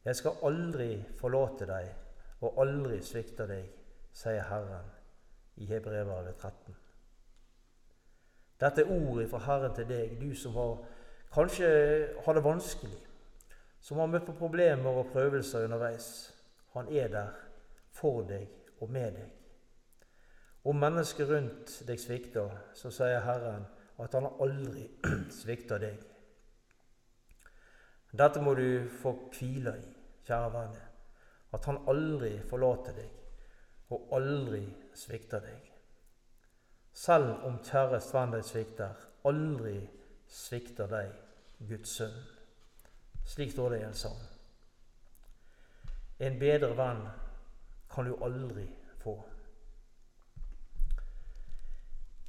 Jeg 0.05 0.15
skal 0.15 0.43
aldri 0.43 0.91
forlate 1.19 1.67
deg 1.69 1.89
og 2.41 2.61
aldri 2.61 2.99
svikte 3.03 3.47
deg, 3.47 3.65
sier 4.11 4.43
Herren 4.49 4.91
i 5.59 5.67
Hebrevet 5.69 6.35
13. 6.35 6.75
Dette 8.59 8.83
er 8.83 8.91
ordet 8.91 9.29
fra 9.31 9.39
Herren 9.45 9.75
til 9.75 9.87
deg, 9.87 10.17
du 10.19 10.33
som 10.35 10.55
har, 10.59 10.81
kanskje 11.33 11.69
har 12.25 12.35
det 12.35 12.43
vanskelig, 12.43 12.97
som 13.79 14.01
har 14.01 14.09
møtt 14.11 14.25
på 14.27 14.35
problemer 14.35 14.99
og 14.99 15.13
prøvelser 15.13 15.63
underveis. 15.69 16.09
Han 16.75 16.89
er 16.91 17.07
der 17.07 17.35
for 17.95 18.25
deg 18.27 18.49
og 18.79 18.91
med 18.91 19.15
deg. 19.15 19.29
Om 20.67 20.75
mennesker 20.75 21.29
rundt 21.31 21.77
deg 21.87 21.99
svikter, 22.01 22.51
så 22.75 22.91
sier 22.91 23.23
Herren 23.23 23.63
at 23.99 24.15
han 24.15 24.27
aldri 24.43 24.89
svikter 25.41 25.79
deg. 25.79 26.03
Dette 28.19 28.41
må 28.41 28.55
du 28.57 28.89
få 29.01 29.13
hvile 29.31 29.75
i, 29.79 29.89
kjære 30.27 30.53
venner. 30.53 30.85
At 31.55 31.65
han 31.69 31.79
aldri 31.89 32.35
forlater 32.49 32.97
deg 32.97 33.15
og 33.95 34.11
aldri 34.19 34.63
svikter 34.97 35.41
deg. 35.41 35.69
Selv 36.93 37.45
om 37.47 37.59
kjære 37.63 38.01
venn 38.13 38.33
deg 38.33 38.45
svikter, 38.45 39.07
aldri 39.25 39.77
svikter 40.27 40.89
deg 40.91 41.13
Guds 41.69 41.95
sønn. 41.99 42.15
Slik 43.25 43.51
står 43.51 43.69
det 43.69 43.81
i 43.81 43.87
en 43.87 43.97
sang. 43.97 44.19
En 46.19 46.39
bedre 46.39 46.71
venn 46.77 47.03
kan 47.93 48.05
du 48.05 48.15
aldri 48.23 48.65
få. 49.03 49.15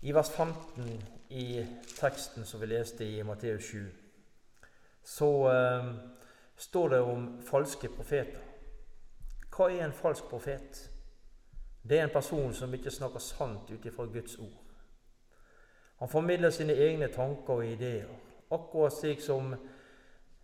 I 0.03 0.13
vers 0.17 0.31
15 0.31 1.03
i 1.31 1.67
teksten 1.97 2.45
som 2.45 2.61
vi 2.61 2.67
leste 2.67 3.05
i 3.05 3.23
Matteus 3.23 3.65
7, 3.65 3.91
så 5.05 5.31
eh, 5.51 5.91
står 6.57 6.89
det 6.89 7.01
om 7.01 7.27
falske 7.45 7.89
profeter. 7.89 8.41
Hva 9.51 9.69
er 9.71 9.85
en 9.85 9.93
falsk 9.97 10.25
profet? 10.31 10.90
Det 11.89 11.99
er 11.99 12.05
en 12.05 12.13
person 12.13 12.53
som 12.55 12.75
ikke 12.75 12.91
snakker 12.91 13.19
sant 13.19 13.71
ut 13.71 13.85
ifra 13.85 14.05
Guds 14.05 14.39
ord. 14.39 14.59
Han 15.99 16.09
formidler 16.09 16.51
sine 16.51 16.73
egne 16.73 17.09
tanker 17.13 17.55
og 17.55 17.67
ideer, 17.67 18.09
akkurat 18.51 18.93
slik 18.93 19.21
som 19.21 19.55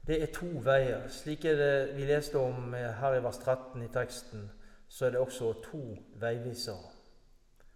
det 0.07 0.23
er 0.23 0.33
to 0.35 0.47
veier. 0.63 1.09
Slik 1.09 1.43
det 1.43 1.97
vi 1.97 2.05
leste 2.07 2.39
om 2.39 2.75
her 2.75 3.17
i 3.17 3.23
vers 3.25 3.39
13 3.39 3.83
i 3.83 3.89
teksten, 3.93 4.51
så 4.89 5.07
er 5.07 5.11
det 5.11 5.21
også 5.21 5.53
to 5.65 5.83
veivisere. 6.21 6.93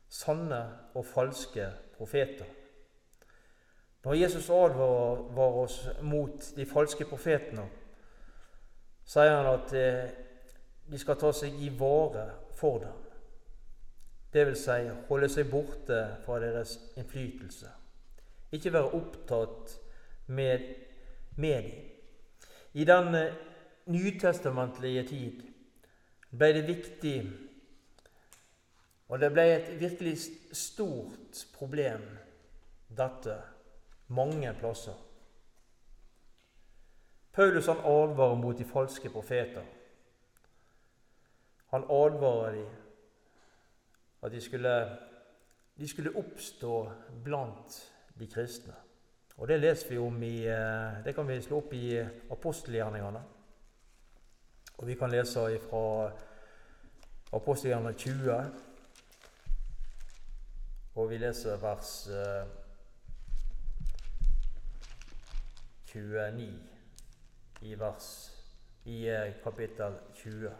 Sanne 0.08 0.62
og 0.94 1.06
falske 1.06 1.66
profeter. 1.96 2.44
Når 4.04 4.14
Jesus 4.14 4.50
advarer 4.50 5.60
oss 5.62 5.88
mot 6.02 6.52
de 6.56 6.66
falske 6.66 7.04
profetene, 7.04 7.66
sier 9.04 9.34
han 9.34 9.48
at 9.50 9.72
eh, 9.76 10.10
de 10.90 10.98
skal 10.98 11.18
ta 11.20 11.32
seg 11.36 11.58
i 11.60 11.68
vare 11.78 12.24
for 12.56 12.78
dem. 12.80 13.09
Vil 14.32 14.54
si 14.54 14.86
holde 15.08 15.28
seg 15.28 15.50
borte 15.50 16.00
fra 16.24 16.38
deres 16.42 16.76
innflytelse. 16.96 17.70
Ikke 18.54 18.72
være 18.72 18.94
opptatt 18.94 19.74
med, 20.26 20.66
med 21.36 21.62
dem. 21.62 21.86
I 22.72 22.84
den 22.86 23.14
eh, 23.14 23.34
nytestamentlige 23.90 25.02
tid 25.08 25.42
ble 26.30 26.52
det 26.54 26.66
viktig 26.68 27.16
Og 29.10 29.18
det 29.18 29.32
ble 29.34 29.42
et 29.50 29.70
virkelig 29.80 30.12
stort 30.54 31.40
problem, 31.56 32.04
dette, 32.94 33.34
mange 34.06 34.52
plasser. 34.60 34.94
Paulus 37.32 37.66
han 37.66 37.82
advarer 37.82 38.38
mot 38.38 38.58
de 38.58 38.64
falske 38.64 39.10
profeter. 39.10 39.66
Han 41.74 41.82
advarer 41.90 42.60
dem 42.60 42.79
at 44.22 44.32
de 44.32 44.40
skulle, 44.40 44.98
de 45.78 45.88
skulle 45.88 46.16
oppstå 46.16 46.90
blant 47.24 47.92
de 48.18 48.26
kristne. 48.26 48.74
Og 49.36 49.48
Det 49.48 49.60
leser 49.60 49.88
vi 49.88 49.98
om 49.98 50.22
i 50.22 50.46
eh, 50.46 51.04
Det 51.04 51.14
kan 51.14 51.28
vi 51.28 51.42
slå 51.42 51.56
opp 51.56 51.72
i 51.72 51.96
apostelgjerningene. 52.30 53.22
Og 54.78 54.86
vi 54.86 54.94
kan 54.94 55.10
lese 55.10 55.58
fra 55.68 56.10
apostelgjerningene 57.32 57.98
20. 57.98 58.44
Og 60.94 61.10
vi 61.10 61.16
leser 61.18 61.56
vers 61.56 62.08
29 65.94 66.18
eh, 66.18 66.52
i 67.62 67.74
vers 67.80 68.30
i 68.84 69.08
eh, 69.08 69.32
kapittel 69.44 69.92
20. 70.14 70.50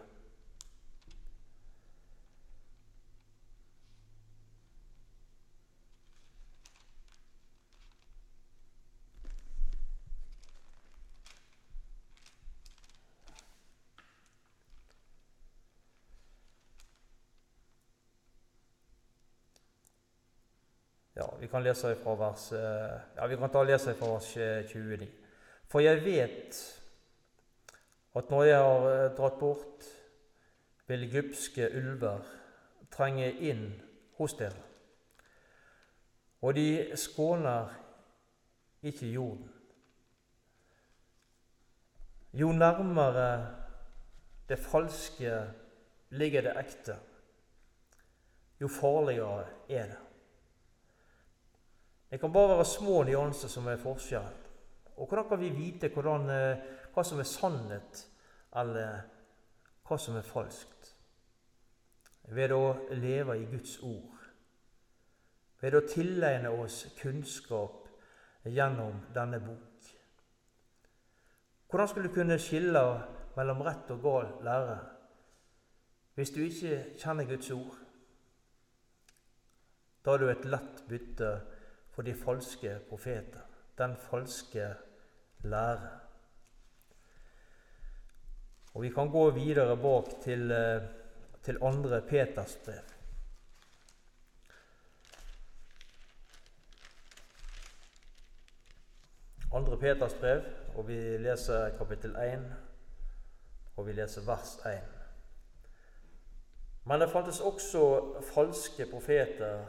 Ja, 21.13 21.33
Vi 21.39 21.40
kan 21.51 21.63
lese 21.63 21.95
fra 21.99 22.15
vers, 22.15 22.51
eh, 22.51 22.99
ja, 23.17 23.27
vi 23.27 23.37
kan 23.37 23.51
ta 23.51 23.63
lese 23.63 23.93
fra 23.99 24.13
vers 24.13 24.29
29. 24.71 25.07
For 25.67 25.83
jeg 25.83 26.03
vet 26.05 26.59
at 28.15 28.29
når 28.29 28.43
jeg 28.43 28.57
har 28.57 28.87
eh, 28.89 29.11
dratt 29.17 29.39
bort, 29.39 29.87
vil 30.87 31.07
glupske 31.11 31.69
ulver 31.77 32.25
trenge 32.91 33.29
inn 33.47 33.65
hos 34.17 34.35
dere. 34.39 34.67
Og 36.41 36.55
de 36.57 36.97
skåner 36.99 37.71
ikke 38.83 39.11
jorden. 39.13 39.47
Jo 42.33 42.51
nærmere 42.51 43.27
det 44.49 44.59
falske 44.59 45.31
ligger 46.09 46.41
det 46.41 46.55
ekte, 46.59 46.95
jo 48.59 48.67
farligere 48.67 49.45
er 49.69 49.91
det. 49.91 49.99
Det 52.11 52.19
kan 52.19 52.33
bare 52.33 52.57
være 52.57 52.65
små 52.65 53.03
nyanser 53.03 53.47
som 53.47 53.67
er 53.71 53.79
forskjell. 53.79 54.33
Og 54.97 55.07
hvordan 55.07 55.29
kan 55.29 55.39
vi 55.39 55.49
vite 55.49 55.87
hvordan, 55.87 56.29
eh, 56.29 56.57
hva 56.93 57.03
som 57.03 57.19
er 57.19 57.23
sannhet, 57.23 58.07
eller 58.55 59.01
hva 59.87 59.97
som 59.97 60.15
er 60.15 60.27
falskt? 60.27 60.95
Ved 62.27 62.51
å 62.51 62.75
leve 62.91 63.37
i 63.39 63.45
Guds 63.45 63.77
ord. 63.83 64.17
Ved 65.61 65.73
å 65.73 65.87
tilegne 65.87 66.49
oss 66.49 66.85
kunnskap 66.99 67.87
gjennom 68.43 68.99
denne 69.15 69.39
bok. 69.39 69.87
Hvordan 71.69 71.87
skulle 71.87 72.09
du 72.09 72.13
kunne 72.13 72.39
skille 72.39 72.83
mellom 73.37 73.61
rett 73.63 73.91
og 73.91 74.01
gal 74.03 74.33
lære 74.43 74.79
hvis 76.15 76.33
du 76.35 76.41
ikke 76.43 76.97
kjenner 76.99 77.29
Guds 77.29 77.51
ord? 77.51 77.77
Da 80.03 80.13
er 80.13 80.17
du 80.17 80.29
et 80.29 80.45
lett 80.45 80.83
bytte 80.89 81.29
for 81.91 82.01
de 82.01 82.13
falske 82.15 82.79
profeter, 82.89 83.41
den 83.77 83.95
falske 83.95 84.73
lære. 85.43 85.89
Og 88.73 88.81
Vi 88.81 88.89
kan 88.89 89.11
gå 89.11 89.29
videre 89.29 89.77
bak 89.77 90.21
til, 90.23 90.51
eh, 90.51 90.81
til 91.43 91.57
andre 91.61 92.01
Peters 92.01 92.57
brev. 92.65 92.83
Andre 99.53 99.77
Peters 99.77 100.13
brev, 100.13 100.41
og 100.75 100.87
vi 100.87 101.17
leser 101.17 101.77
kapittel 101.77 102.15
1, 102.15 102.55
og 103.77 103.87
vi 103.87 103.91
leser 103.91 104.21
vers 104.25 104.55
1. 104.65 104.83
Men 106.85 107.01
det 107.01 107.09
fantes 107.09 107.39
også 107.39 107.81
falske 108.33 108.87
profeter 108.91 109.65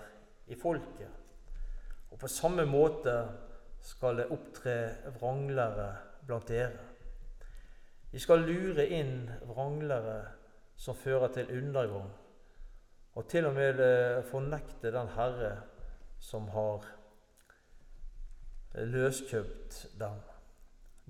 i 0.47 0.55
folket. 0.55 1.22
Og 2.13 2.19
på 2.21 2.29
samme 2.29 2.65
måte 2.69 3.17
skal 3.83 4.21
det 4.21 4.31
opptre 4.31 4.77
vranglere 5.17 5.89
blant 6.27 6.49
dere. 6.49 6.89
De 8.13 8.21
skal 8.21 8.45
lure 8.45 8.85
inn 8.93 9.25
vranglere 9.49 10.19
som 10.77 10.97
fører 10.99 11.33
til 11.33 11.51
undergang, 11.57 12.11
og 13.15 13.29
til 13.29 13.47
og 13.49 13.57
med 13.57 13.81
eh, 13.81 14.21
fornekte 14.29 14.93
den 14.93 15.09
Herre 15.17 15.55
som 16.21 16.49
har 16.53 16.85
løskjøpt 18.75 19.87
dem. 20.01 20.21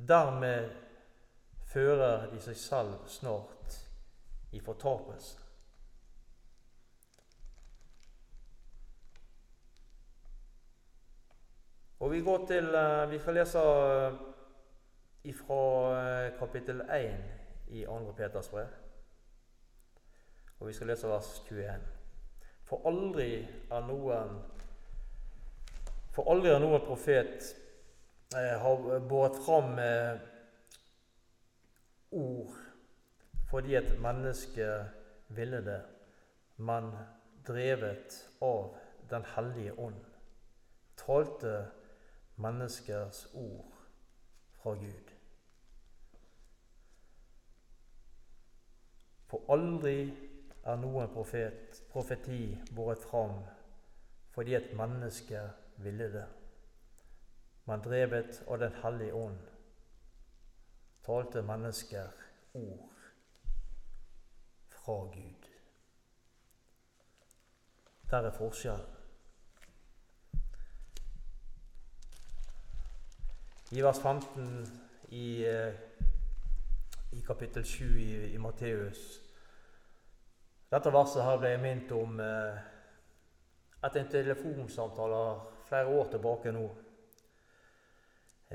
Dermed 0.09 0.71
fører 1.73 2.27
de 2.31 2.41
seg 2.43 2.59
selv 2.59 3.07
snart 3.11 3.79
i 4.53 4.61
fortapelse. 4.61 5.42
Og 12.03 12.11
Vi 12.11 12.21
går 12.21 12.47
til, 12.47 12.75
eh, 12.75 13.11
vi 13.11 13.19
skal 13.19 13.35
lese 13.35 13.61
ifra 15.25 15.59
eh, 15.99 16.39
kapittel 16.39 16.81
1 16.81 17.19
i 17.69 17.85
2. 17.85 18.13
Peters 18.17 18.49
brev. 18.49 18.67
Og 20.59 20.67
vi 20.67 20.73
skal 20.73 20.87
lese 20.87 21.09
vers 21.09 21.29
21. 21.47 21.85
For 22.65 22.83
aldri 22.87 23.29
er 23.71 23.85
noen 23.87 24.41
For 26.13 26.27
aldri 26.29 26.51
er 26.51 26.59
noen 26.59 26.83
profet 26.83 27.47
eh, 28.35 28.59
har 28.65 28.99
båret 29.09 29.39
fram 29.47 29.79
eh, 29.79 30.19
ord 32.11 32.59
fordi 33.53 33.77
et 33.77 33.95
menneske 34.01 34.67
ville 35.29 35.61
det, 35.65 35.83
men 36.57 36.91
drevet 37.47 38.17
av 38.41 38.75
Den 39.11 39.25
hellige 39.37 39.79
ånd, 39.79 40.05
talte 40.97 41.53
menneskers 42.37 43.27
ord 43.35 43.73
fra 44.63 44.75
Gud. 44.75 45.11
For 49.27 49.49
aldri 49.53 50.13
er 50.65 50.77
noen 50.77 51.11
profet, 51.13 51.83
profeti 51.93 52.45
båret 52.77 53.03
fram 53.09 53.43
fordi 54.33 54.55
et 54.57 54.71
menneske 54.77 55.41
ville 55.85 56.07
det, 56.13 56.29
men 57.69 57.83
drevet 57.85 58.39
av 58.49 58.59
Den 58.63 58.79
hellige 58.81 59.15
ånd 59.15 59.51
talte 61.05 61.43
mennesker 61.43 62.09
ord 62.55 62.89
fra 64.69 64.97
Gud. 65.13 65.49
Der 68.11 68.29
er 68.29 68.37
forskjellen. 68.37 69.02
I 73.73 73.81
vers 73.81 73.99
15 74.01 74.67
i, 75.09 75.47
eh, 75.49 75.73
i 77.11 77.23
kapittel 77.25 77.65
7 77.65 78.01
i, 78.01 78.35
i 78.35 78.39
Matteus 78.39 79.01
Dette 80.69 80.93
verset 80.93 81.25
her 81.25 81.41
ble 81.41 81.55
jeg 81.55 81.63
minnet 81.63 81.95
om 81.97 82.21
eh, 82.21 82.61
etter 83.81 84.03
en 84.03 84.13
telefonsamtale 84.13 85.23
flere 85.69 85.89
år 85.89 86.13
tilbake 86.13 86.53
nå. 86.53 86.67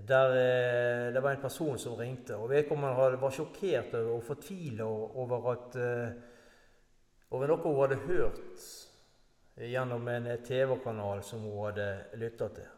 Der 0.06 0.38
eh, 0.38 1.10
det 1.14 1.26
var 1.26 1.34
en 1.34 1.42
person 1.42 1.82
som 1.82 1.98
ringte, 1.98 2.38
og 2.38 2.50
vedkommende 2.54 3.18
var 3.22 3.34
sjokkert 3.34 3.98
og 4.04 4.22
fortvila 4.26 4.86
over, 4.86 5.52
at, 5.56 5.82
eh, 5.82 7.30
over 7.34 7.54
noe 7.54 7.62
hun 7.66 7.80
hadde 7.82 8.02
hørt 8.06 8.66
gjennom 9.66 10.10
en 10.14 10.34
TV-kanal 10.46 11.26
som 11.26 11.46
hun 11.46 11.64
hadde 11.66 11.92
lytta 12.22 12.54
til. 12.54 12.77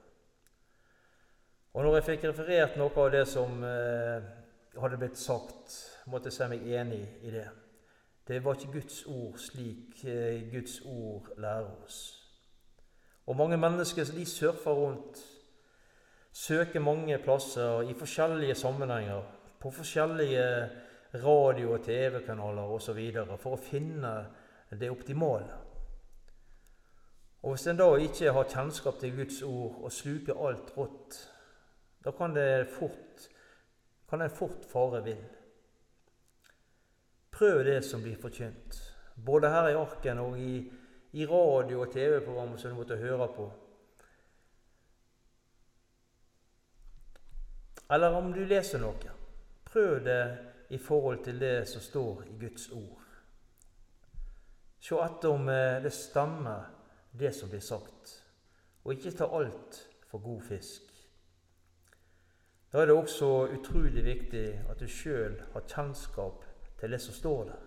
Og 1.74 1.84
når 1.84 1.96
jeg 1.96 2.06
fikk 2.08 2.24
referert 2.32 2.78
noe 2.80 2.94
av 2.98 3.12
det 3.14 3.26
som 3.30 3.64
eh, 3.64 4.30
hadde 4.82 4.98
blitt 4.98 5.20
sagt, 5.22 5.76
måtte 6.10 6.32
jeg 6.32 6.38
se 6.40 6.48
meg 6.50 6.66
enig 6.66 7.04
i 7.22 7.34
det. 7.34 7.46
Det 8.28 8.40
var 8.46 8.58
ikke 8.58 8.80
Guds 8.80 9.04
ord 9.10 9.38
slik 9.42 10.02
eh, 10.06 10.50
Guds 10.50 10.80
ord 10.86 11.30
lærer 11.38 11.70
oss. 11.86 12.00
Og 13.30 13.38
mange 13.38 13.58
mennesker 13.58 14.10
de 14.16 14.26
surfer 14.26 14.74
rundt 14.74 15.22
søker 16.34 16.80
mange 16.82 17.18
plasser 17.22 17.82
i 17.90 17.94
forskjellige 17.94 18.56
sammenhenger, 18.56 19.22
på 19.60 19.72
forskjellige 19.72 20.70
radio- 21.14 21.74
og 21.74 21.84
TV-kanaler 21.84 22.64
osv. 22.64 23.00
for 23.38 23.54
å 23.54 23.62
finne 23.62 24.14
det 24.72 24.90
optimale. 24.90 25.58
Og 27.44 27.52
Hvis 27.52 27.68
en 27.68 27.78
da 27.78 27.96
ikke 27.96 28.32
har 28.32 28.44
kjennskap 28.44 29.00
til 29.00 29.16
Guds 29.16 29.42
ord 29.42 29.84
og 29.84 29.92
sluker 29.92 30.48
alt 30.48 30.74
rått, 30.78 31.20
da 32.04 32.12
kan 32.12 32.34
det 32.34 32.66
fort, 32.72 33.30
kan 34.10 34.22
en 34.22 34.30
fort 34.30 34.66
fare 34.66 35.02
vill. 35.04 35.26
Prøv 37.32 37.64
det 37.64 37.82
som 37.86 38.02
blir 38.04 38.20
forkynt, 38.20 38.80
både 39.16 39.50
her 39.50 39.70
i 39.70 39.78
arken 39.80 40.20
og 40.20 40.40
i, 40.40 40.72
i 41.12 41.26
radio- 41.26 41.82
og 41.82 41.92
TV-programmer 41.94 42.58
som 42.58 42.72
du 42.72 42.80
måtte 42.80 42.98
høre 42.98 43.28
på. 43.36 43.50
Eller 47.90 48.14
om 48.14 48.34
du 48.34 48.44
leser 48.46 48.82
noe. 48.82 49.16
Prøv 49.66 50.04
det 50.06 50.24
i 50.70 50.78
forhold 50.78 51.24
til 51.24 51.40
det 51.40 51.68
som 51.68 51.82
står 51.82 52.24
i 52.30 52.38
Guds 52.42 52.70
ord. 52.70 53.06
Se 54.80 54.96
etter 54.96 55.34
om 55.34 55.50
eh, 55.50 55.82
det 55.84 55.92
stemmer, 55.94 56.70
det 57.12 57.34
som 57.36 57.50
blir 57.50 57.64
sagt, 57.64 58.14
og 58.84 58.94
ikke 58.94 59.12
ta 59.18 59.28
alt 59.36 59.82
for 60.08 60.24
god 60.24 60.42
fisk. 60.46 60.89
Da 62.72 62.82
er 62.82 62.86
det 62.86 62.96
også 62.96 63.48
utrolig 63.54 64.04
viktig 64.06 64.46
at 64.70 64.80
du 64.80 64.88
sjøl 64.88 65.40
har 65.54 65.66
kjennskap 65.68 66.46
til 66.80 66.92
det 66.92 67.02
som 67.02 67.14
står 67.14 67.44
der. 67.50 67.66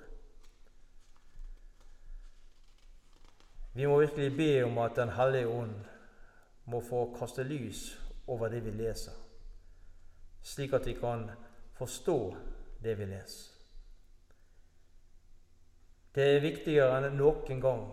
Vi 3.74 3.86
må 3.86 3.98
virkelig 4.00 4.36
be 4.36 4.64
om 4.64 4.78
at 4.78 4.96
Den 4.96 5.08
hellige 5.08 5.48
ånd 5.48 5.74
må 6.64 6.80
få 6.80 7.16
kaste 7.18 7.42
lys 7.42 7.98
over 8.26 8.48
det 8.48 8.64
vi 8.64 8.70
leser 8.70 9.22
slik 10.42 10.72
at 10.72 10.86
vi 10.86 10.92
kan 10.92 11.30
forstå 11.72 12.36
det 12.82 12.98
vi 12.98 13.04
leser. 13.04 13.48
Det 16.14 16.24
er 16.28 16.44
viktigere 16.44 16.98
enn 16.98 17.16
noen 17.16 17.60
gang 17.62 17.84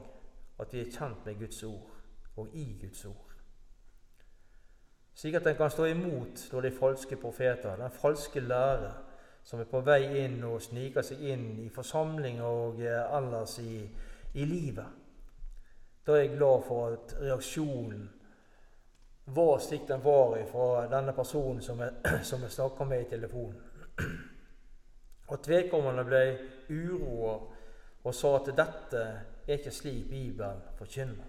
at 0.60 0.74
vi 0.74 0.82
er 0.82 0.91
kjent 0.91 1.24
med 1.26 1.39
Guds 1.39 1.62
ord 1.63 1.93
og 2.36 2.56
i 2.58 2.65
Guds 2.82 3.06
ord. 3.08 3.28
Slik 5.19 5.36
at 5.36 5.43
den 5.43 5.55
kan 5.55 5.71
stå 5.71 5.86
imot 5.86 6.45
de 6.63 6.71
falske 6.71 7.15
profeter, 7.15 7.75
den 7.75 7.91
falske 7.91 8.39
lære, 8.39 8.91
som 9.43 9.60
er 9.60 9.67
på 9.67 9.82
vei 9.84 10.05
inn 10.21 10.38
og 10.47 10.62
sniker 10.63 11.03
seg 11.03 11.23
inn 11.34 11.47
i 11.60 11.65
forsamlinger 11.75 12.45
og 12.47 12.77
eh, 12.79 13.17
ellers 13.17 13.58
i, 13.60 13.82
i 14.39 14.45
livet. 14.47 14.86
Da 16.08 16.15
er 16.15 16.23
jeg 16.23 16.38
glad 16.38 16.63
for 16.67 16.93
at 16.93 17.15
reaksjonen 17.19 18.05
var 19.36 19.60
slik 19.60 19.84
den 19.89 20.05
var 20.05 20.38
fra 20.51 20.86
denne 20.93 21.13
personen 21.17 21.60
som 21.62 21.84
jeg, 21.84 21.99
som 22.29 22.45
jeg 22.45 22.55
snakka 22.55 22.88
med 22.88 23.03
i 23.03 23.10
telefonen. 23.10 23.60
Og 25.36 25.49
vedkommende 25.51 26.05
ble 26.08 26.21
uroa 26.69 27.34
og 28.03 28.15
sa 28.15 28.38
at 28.38 28.53
dette 28.55 29.03
er 29.03 29.60
ikke 29.60 29.75
slik 29.75 30.08
Bibelen 30.10 30.63
forkynner. 30.79 31.27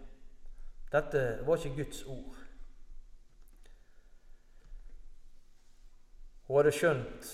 Dette 0.93 1.25
var 1.47 1.59
ikke 1.59 1.83
Guds 1.83 2.05
ord. 2.07 2.40
Hun 6.51 6.57
hadde 6.57 6.71
skjønt 6.75 7.27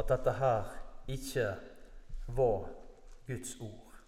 at 0.00 0.06
dette 0.08 0.32
her 0.38 0.68
ikke 1.12 1.50
var 2.32 2.62
Guds 3.26 3.50
ord. 3.60 3.98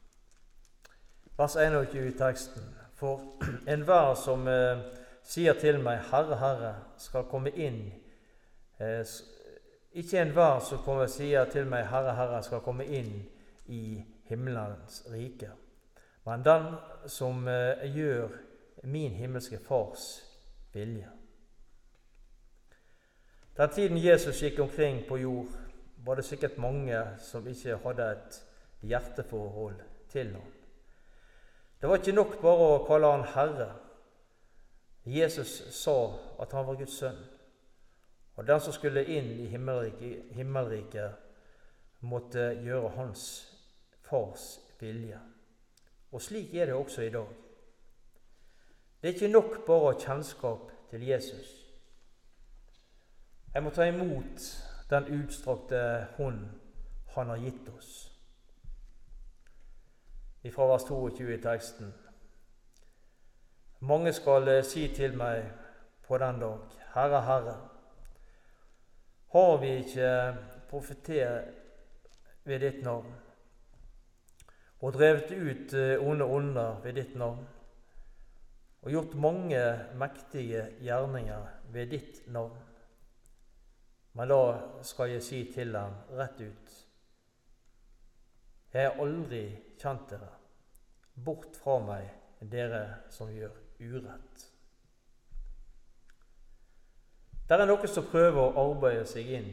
Vers 1.37 1.57
21 1.57 2.07
i 2.09 2.15
teksten. 2.17 2.71
For 2.97 3.21
enhver 3.75 4.15
som 4.17 4.49
eh, 4.49 4.81
sier 5.23 5.61
til 5.61 5.83
meg, 5.85 6.01
'Herre, 6.09 6.41
Herre', 6.41 6.73
skal 6.97 7.29
komme 7.29 7.53
inn 7.53 7.93
eh, 8.81 9.05
Ikke 9.93 10.23
enhver 10.23 10.65
som 10.65 10.81
kommer 10.89 11.07
sier 11.07 11.45
til 11.45 11.69
meg, 11.69 11.85
'Herre, 11.85 12.17
Herre', 12.17 12.43
skal 12.43 12.65
komme 12.65 12.89
inn 12.89 13.29
i 13.67 14.05
himmelens 14.25 15.05
rike, 15.13 15.53
men 16.25 16.45
den 16.45 16.75
som 17.07 17.49
eh, 17.49 17.97
gjør 17.97 18.29
min 18.85 19.13
himmelske 19.13 19.59
Fars 19.69 20.23
vilje. 20.73 21.20
Den 23.61 23.69
tiden 23.71 23.99
Jesus 23.99 24.39
gikk 24.41 24.59
omkring 24.59 25.03
på 25.09 25.19
jord, 25.19 25.47
var 25.97 26.17
det 26.17 26.25
sikkert 26.25 26.59
mange 26.59 26.97
som 27.21 27.49
ikke 27.49 27.77
hadde 27.77 28.07
et 28.13 28.39
hjerteforhold 28.89 29.75
til 30.09 30.31
ham. 30.33 30.47
Det 31.81 31.89
var 31.89 32.01
ikke 32.01 32.15
nok 32.17 32.39
bare 32.41 32.71
å 32.71 32.81
kalle 32.89 33.11
han 33.13 33.27
Herre. 33.35 33.69
Jesus 35.05 35.53
sa 35.77 35.99
at 36.41 36.57
han 36.57 36.65
var 36.71 36.81
Guds 36.81 36.97
sønn. 37.03 37.21
Og 38.41 38.49
den 38.49 38.65
som 38.65 38.73
skulle 38.73 39.05
inn 39.05 39.29
i 39.45 39.53
himmelriket, 39.53 40.33
himmelriket 40.41 42.01
måtte 42.01 42.55
gjøre 42.65 42.97
hans 42.97 43.29
fars 44.09 44.55
vilje. 44.81 45.21
Og 46.17 46.23
slik 46.25 46.57
er 46.57 46.73
det 46.73 46.81
også 46.81 47.05
i 47.05 47.13
dag. 47.13 47.29
Det 49.03 49.09
er 49.11 49.19
ikke 49.19 49.35
nok 49.37 49.67
bare 49.67 49.83
å 49.85 49.91
ha 49.93 49.99
kjennskap 50.01 50.73
til 50.89 51.11
Jesus. 51.13 51.60
Jeg 53.55 53.63
må 53.63 53.71
ta 53.75 53.83
imot 53.91 54.45
den 54.91 55.09
utstrakte 55.11 55.79
hånd 56.17 56.45
han 57.17 57.33
har 57.33 57.41
gitt 57.43 57.67
oss. 57.73 57.89
Fra 60.55 60.69
vers 60.71 60.87
22 60.87 61.27
i 61.35 61.41
teksten. 61.43 61.91
Mange 63.83 64.13
skal 64.15 64.53
si 64.63 64.85
til 64.95 65.19
meg 65.19 65.51
på 66.07 66.21
den 66.23 66.39
dag, 66.39 66.79
Herre, 66.95 67.25
Herre, 67.27 67.57
har 69.35 69.59
vi 69.65 69.75
ikke 69.83 70.15
profetert 70.71 71.51
ved 72.47 72.63
ditt 72.63 72.81
navn 72.87 73.13
og 74.81 74.95
drevet 74.95 75.31
ut 75.35 75.75
eh, 75.77 75.99
onde 76.01 76.25
ånder 76.25 76.81
ved 76.85 76.97
ditt 77.03 77.19
navn 77.19 77.45
og 78.81 78.91
gjort 78.91 79.15
mange 79.15 79.61
mektige 79.99 80.69
gjerninger 80.81 81.47
ved 81.75 81.97
ditt 81.99 82.27
navn? 82.27 82.70
Men 84.13 84.29
da 84.29 84.43
skal 84.83 85.13
jeg 85.15 85.23
si 85.23 85.41
til 85.55 85.73
dem 85.73 85.97
rett 86.19 86.41
ut 86.43 86.77
Jeg 88.73 88.87
har 88.87 89.03
aldri 89.03 89.45
kjent 89.81 90.11
dere. 90.11 90.29
Bort 91.25 91.57
fra 91.59 91.79
meg, 91.83 92.07
dere 92.41 92.83
som 93.11 93.31
gjør 93.35 93.57
urett. 93.81 94.45
Det 97.51 97.59
er 97.59 97.67
noen 97.67 97.91
som 97.91 98.07
prøver 98.07 98.39
å 98.45 98.69
arbeide 98.71 99.07
seg 99.11 99.33
inn 99.35 99.49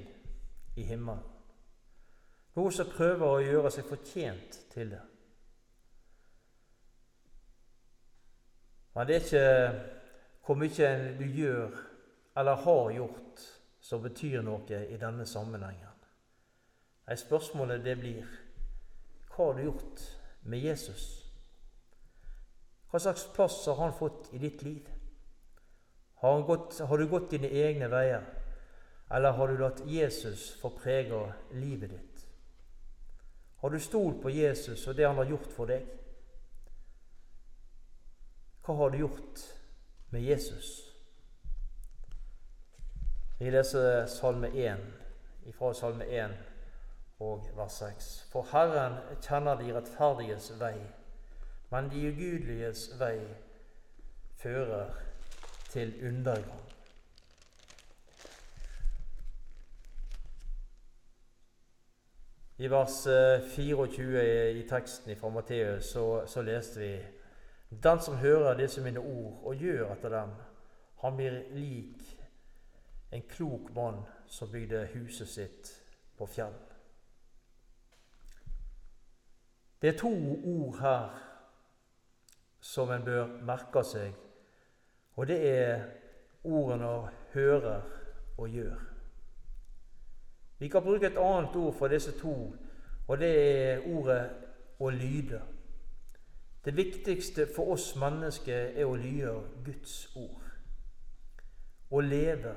i 0.78 0.86
himmelen. 0.86 1.24
Noen 2.58 2.74
som 2.74 2.90
prøver 2.94 3.26
å 3.26 3.42
gjøre 3.42 3.72
seg 3.74 3.88
fortjent 3.90 4.60
til 4.70 4.94
det. 4.94 5.02
Men 8.94 9.10
det 9.10 9.16
er 9.16 9.26
ikke 9.26 9.48
hvor 10.46 10.58
mye 10.62 10.92
du 11.18 11.26
gjør 11.26 11.82
eller 12.38 12.62
har 12.64 12.94
gjort, 12.96 13.44
som 13.88 14.04
betyr 14.04 14.42
noe 14.44 14.82
i 14.92 14.98
denne 15.00 15.26
sammenhengen. 15.26 15.94
Nei, 17.08 17.16
Spørsmålet 17.16 17.86
det 17.86 17.96
blir 18.02 18.26
hva 19.32 19.46
har 19.46 19.56
du 19.56 19.68
gjort 19.68 20.02
med 20.50 20.60
Jesus? 20.66 21.04
Hva 22.92 23.00
slags 23.00 23.28
plass 23.36 23.62
har 23.70 23.78
han 23.80 23.94
fått 23.96 24.32
i 24.34 24.42
ditt 24.42 24.64
liv? 24.66 24.88
Har, 26.20 26.42
gått, 26.42 26.80
har, 26.80 26.98
du 26.98 27.08
gått 27.08 27.30
dine 27.32 27.48
egne 27.48 27.88
veier, 27.92 28.26
eller 29.14 29.38
har 29.38 29.48
du 29.48 29.62
latt 29.62 29.84
Jesus 29.86 30.50
få 30.60 30.74
prege 30.74 31.22
livet 31.54 31.94
ditt? 31.94 32.26
Har 33.62 33.70
du 33.70 33.80
stolt 33.80 34.20
på 34.24 34.34
Jesus 34.34 34.88
og 34.88 34.98
det 34.98 35.08
han 35.08 35.22
har 35.22 35.30
gjort 35.30 35.54
for 35.54 35.70
deg? 35.70 35.86
Hva 38.66 38.76
har 38.82 38.92
du 38.92 39.00
gjort 39.06 39.46
med 40.12 40.26
Jesus? 40.26 40.87
Vi 43.40 43.50
leser 43.50 44.06
Salme 44.06 44.48
1, 44.48 44.80
ifra 45.46 45.74
Salme 45.74 46.06
1 46.06 46.32
og 47.20 47.44
vers 47.56 47.74
6. 47.74 48.08
For 48.32 48.48
Herren 48.50 48.96
kjenner 49.22 49.60
de 49.60 49.76
rettferdiges 49.76 50.48
vei, 50.58 50.80
men 51.70 51.92
de 51.94 52.02
ugudeliges 52.10 52.88
vei 52.98 53.20
fører 54.42 54.90
til 55.70 55.94
undergang. 56.10 56.66
I 62.58 62.74
vers 62.74 63.00
24 63.54 64.20
eh, 64.26 64.58
i 64.58 64.66
teksten 64.66 65.14
fra 65.16 65.30
Matteus 65.30 65.94
så, 65.94 66.26
så, 66.26 66.42
leste 66.42 66.80
vi 66.80 66.94
Den 67.70 68.00
som 68.02 68.18
hører 68.18 68.58
disse 68.58 68.82
mine 68.82 69.00
ord 69.00 69.44
og 69.44 69.56
gjør 69.56 69.92
etter 69.94 70.10
dem, 70.10 70.32
han 71.06 71.18
blir 71.18 71.44
lik 71.54 72.17
en 73.18 73.26
klok 73.30 73.74
mann 73.76 74.04
som 74.28 74.52
bygde 74.52 74.86
huset 74.94 75.30
sitt 75.34 75.74
på 76.18 76.26
fjell. 76.30 76.56
Det 79.82 79.92
er 79.94 80.00
to 80.00 80.14
ord 80.54 80.80
her 80.82 81.20
som 82.62 82.92
en 82.92 83.06
bør 83.06 83.36
merke 83.46 83.84
seg 83.86 84.16
og 85.18 85.28
det 85.28 85.50
er 85.60 85.84
ordene 86.44 87.10
'hører' 87.34 87.82
og 88.38 88.50
'gjør'. 88.50 88.94
Vi 90.60 90.68
kan 90.68 90.82
bruke 90.82 91.06
et 91.06 91.18
annet 91.18 91.56
ord 91.56 91.74
for 91.74 91.88
disse 91.88 92.20
to, 92.20 92.54
og 93.08 93.18
det 93.18 93.62
er 93.72 93.82
ordet 93.98 94.30
'å 94.80 94.90
lyde'. 94.90 95.42
Det 96.66 96.76
viktigste 96.76 97.48
for 97.56 97.72
oss 97.72 97.96
mennesker 97.96 98.56
er 98.56 98.86
å 98.86 98.96
lyde 98.96 99.42
Guds 99.66 100.16
ord. 100.16 100.44
Å 101.92 102.00
leve, 102.00 102.56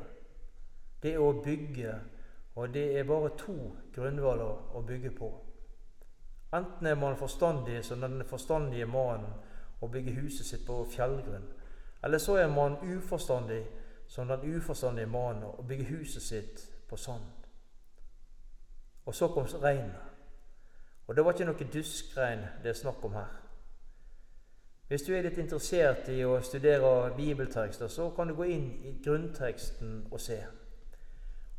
det 1.03 1.15
er 1.15 1.23
å 1.23 1.33
bygge, 1.45 1.95
og 2.55 2.75
det 2.75 2.99
er 2.99 3.09
bare 3.09 3.31
to 3.39 3.57
grunnvaller 3.95 4.77
å 4.77 4.83
bygge 4.87 5.11
på. 5.17 5.31
Enten 6.53 6.87
er 6.87 6.95
man 6.95 7.17
forstandig 7.17 7.85
som 7.85 8.01
den 8.01 8.25
forstandige 8.27 8.87
mannen 8.87 9.33
og 9.81 9.91
bygger 9.91 10.21
huset 10.21 10.47
sitt 10.47 10.67
på 10.67 10.85
fjellgrunn, 10.91 11.47
eller 12.05 12.19
så 12.19 12.37
er 12.37 12.49
man 12.49 12.77
uforstandig 12.83 13.65
som 14.09 14.29
den 14.29 14.57
uforstandige 14.57 15.07
mannen 15.07 15.45
og 15.45 15.67
bygger 15.69 15.97
huset 15.97 16.23
sitt 16.23 16.71
på 16.89 16.97
sand. 16.97 17.25
Og 19.07 19.15
så 19.15 19.29
kom 19.29 19.45
regnet. 19.45 19.97
Og 21.07 21.17
det 21.17 21.25
var 21.25 21.33
ikke 21.33 21.45
noe 21.45 21.71
duskregn 21.73 22.43
det 22.63 22.71
er 22.71 22.79
snakk 22.79 23.05
om 23.05 23.15
her. 23.15 23.31
Hvis 24.91 25.03
du 25.03 25.13
er 25.15 25.23
litt 25.23 25.39
interessert 25.39 26.09
i 26.11 26.25
å 26.27 26.41
studere 26.43 27.13
bibeltekster, 27.15 27.89
så 27.89 28.09
kan 28.11 28.27
du 28.27 28.35
gå 28.35 28.49
inn 28.51 28.71
i 28.87 28.97
grunnteksten 29.05 30.09
og 30.11 30.21
se. 30.21 30.41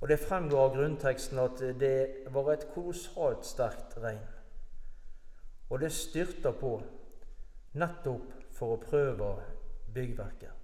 Og 0.01 0.07
Det 0.09 0.19
fremgår 0.19 0.59
av 0.59 0.75
grunnteksten 0.75 1.39
at 1.39 1.59
det 1.79 2.25
var 2.33 2.53
et 2.53 2.67
kolossalt 2.73 3.45
sterkt 3.45 3.97
regn. 4.01 4.23
Og 5.69 5.79
det 5.79 5.91
styrta 5.93 6.51
på 6.57 6.71
nettopp 7.77 8.33
for 8.57 8.75
å 8.75 8.81
prøve 8.81 9.29
byggverket. 9.93 10.57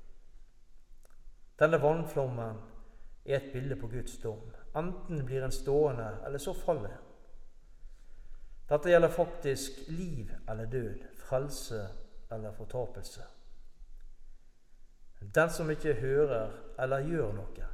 Denne 1.58 1.80
vannflommen 1.82 2.58
er 3.26 3.38
et 3.38 3.52
bilde 3.54 3.78
på 3.78 3.88
Guds 3.88 4.18
dom. 4.22 4.42
Enten 4.76 5.26
blir 5.26 5.44
en 5.46 5.54
stående, 5.54 6.10
eller 6.26 6.42
så 6.42 6.54
faller. 6.54 6.98
Dette 8.70 8.90
gjelder 8.90 9.10
faktisk 9.10 9.88
liv 9.88 10.32
eller 10.50 10.66
død, 10.66 11.06
frelse 11.16 11.88
eller 12.32 12.52
fortapelse. 12.52 13.24
Den 15.36 15.50
som 15.50 15.70
ikke 15.70 15.94
hører 15.94 16.52
eller 16.80 17.06
gjør 17.08 17.32
noe, 17.38 17.70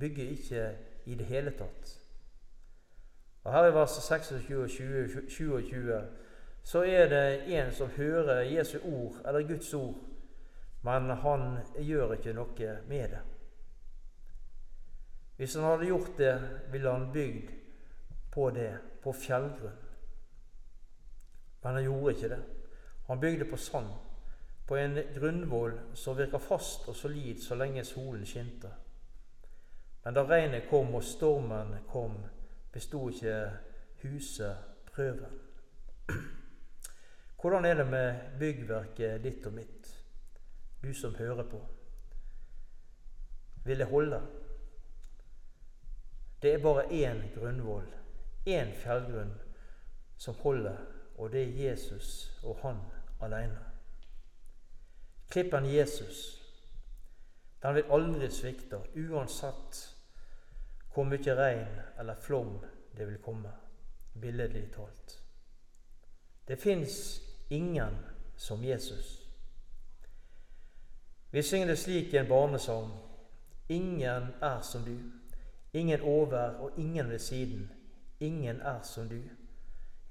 bygger 0.00 0.30
ikke 0.36 0.68
i 1.06 1.14
det 1.14 1.26
hele 1.26 1.50
tatt. 1.56 1.92
Og 3.46 3.52
Her 3.52 3.68
i 3.68 3.74
vers 3.74 3.94
26 4.02 4.62
og 4.62 4.70
27 5.30 6.00
så 6.66 6.82
er 6.82 7.08
det 7.08 7.58
en 7.58 7.72
som 7.72 7.90
hører 7.94 8.40
Jesu 8.50 8.78
ord, 8.82 9.20
eller 9.26 9.46
Guds 9.46 9.74
ord, 9.74 9.94
men 10.82 11.10
han 11.10 11.58
gjør 11.78 12.16
ikke 12.16 12.34
noe 12.34 12.72
med 12.88 13.08
det. 13.14 13.20
Hvis 15.36 15.54
han 15.54 15.64
hadde 15.64 15.86
gjort 15.86 16.18
det, 16.18 16.34
ville 16.72 16.90
han 16.90 17.12
bygd 17.12 17.50
på 18.32 18.50
det, 18.50 18.72
på 19.02 19.12
fjellgrunn. 19.12 19.78
Men 21.62 21.74
han 21.74 21.84
gjorde 21.84 22.14
ikke 22.14 22.28
det. 22.28 22.42
Han 23.06 23.20
bygde 23.20 23.44
på 23.50 23.56
sand, 23.56 23.92
på 24.66 24.76
en 24.76 24.98
grunnvoll 25.14 25.78
som 25.94 26.18
virka 26.18 26.38
fast 26.42 26.88
og 26.88 26.96
solid 26.96 27.38
så 27.42 27.54
lenge 27.54 27.84
solen 27.84 28.26
skinte. 28.26 28.72
Men 30.06 30.14
da 30.14 30.22
regnet 30.22 30.68
kom 30.70 30.94
og 30.94 31.02
stormen 31.02 31.74
kom, 31.90 32.14
besto 32.70 33.08
ikke 33.10 33.40
huset 34.04 34.62
prøven. 34.94 35.34
Hvordan 37.40 37.64
er 37.66 37.74
det 37.82 37.86
med 37.90 38.38
byggverket 38.38 39.24
ditt 39.26 39.46
og 39.50 39.58
mitt? 39.58 39.96
du 40.86 40.94
som 40.94 41.14
hører 41.14 41.42
på, 41.50 41.66
vil 43.64 43.78
det 43.78 43.86
holde. 43.86 44.22
Det 46.42 46.54
er 46.54 46.62
bare 46.62 46.84
én 46.84 47.34
grunnvoll, 47.34 47.88
én 48.46 48.70
fjellgrunn, 48.74 49.34
som 50.16 50.34
holder, 50.34 50.76
og 51.16 51.32
det 51.32 51.42
er 51.42 51.68
Jesus 51.68 52.40
og 52.42 52.58
han 52.62 52.76
alene. 53.20 53.58
Klippen 55.30 55.74
Jesus, 55.74 56.42
den 57.62 57.74
vil 57.74 57.90
aldri 57.90 58.30
svikte, 58.30 58.78
uansett 59.10 59.95
hvor 60.96 61.04
mye 61.04 61.36
regn 61.36 61.80
eller 62.00 62.16
flom 62.16 62.54
det 62.96 63.04
vil 63.04 63.18
komme, 63.20 63.52
billedlig 64.16 64.70
talt. 64.72 65.18
Det 66.48 66.56
fins 66.56 67.20
ingen 67.52 67.98
som 68.36 68.64
Jesus. 68.64 69.28
Vi 71.30 71.42
synger 71.42 71.66
det 71.66 71.76
slik 71.76 72.14
i 72.14 72.16
en 72.16 72.28
barnesang. 72.28 72.90
Ingen 73.68 74.32
er 74.40 74.60
som 74.60 74.84
du. 74.84 74.96
Ingen 75.72 76.00
over 76.00 76.48
og 76.48 76.78
ingen 76.78 77.10
ved 77.10 77.18
siden. 77.18 77.70
Ingen 78.20 78.60
er 78.60 78.80
som 78.82 79.08
du. 79.08 79.20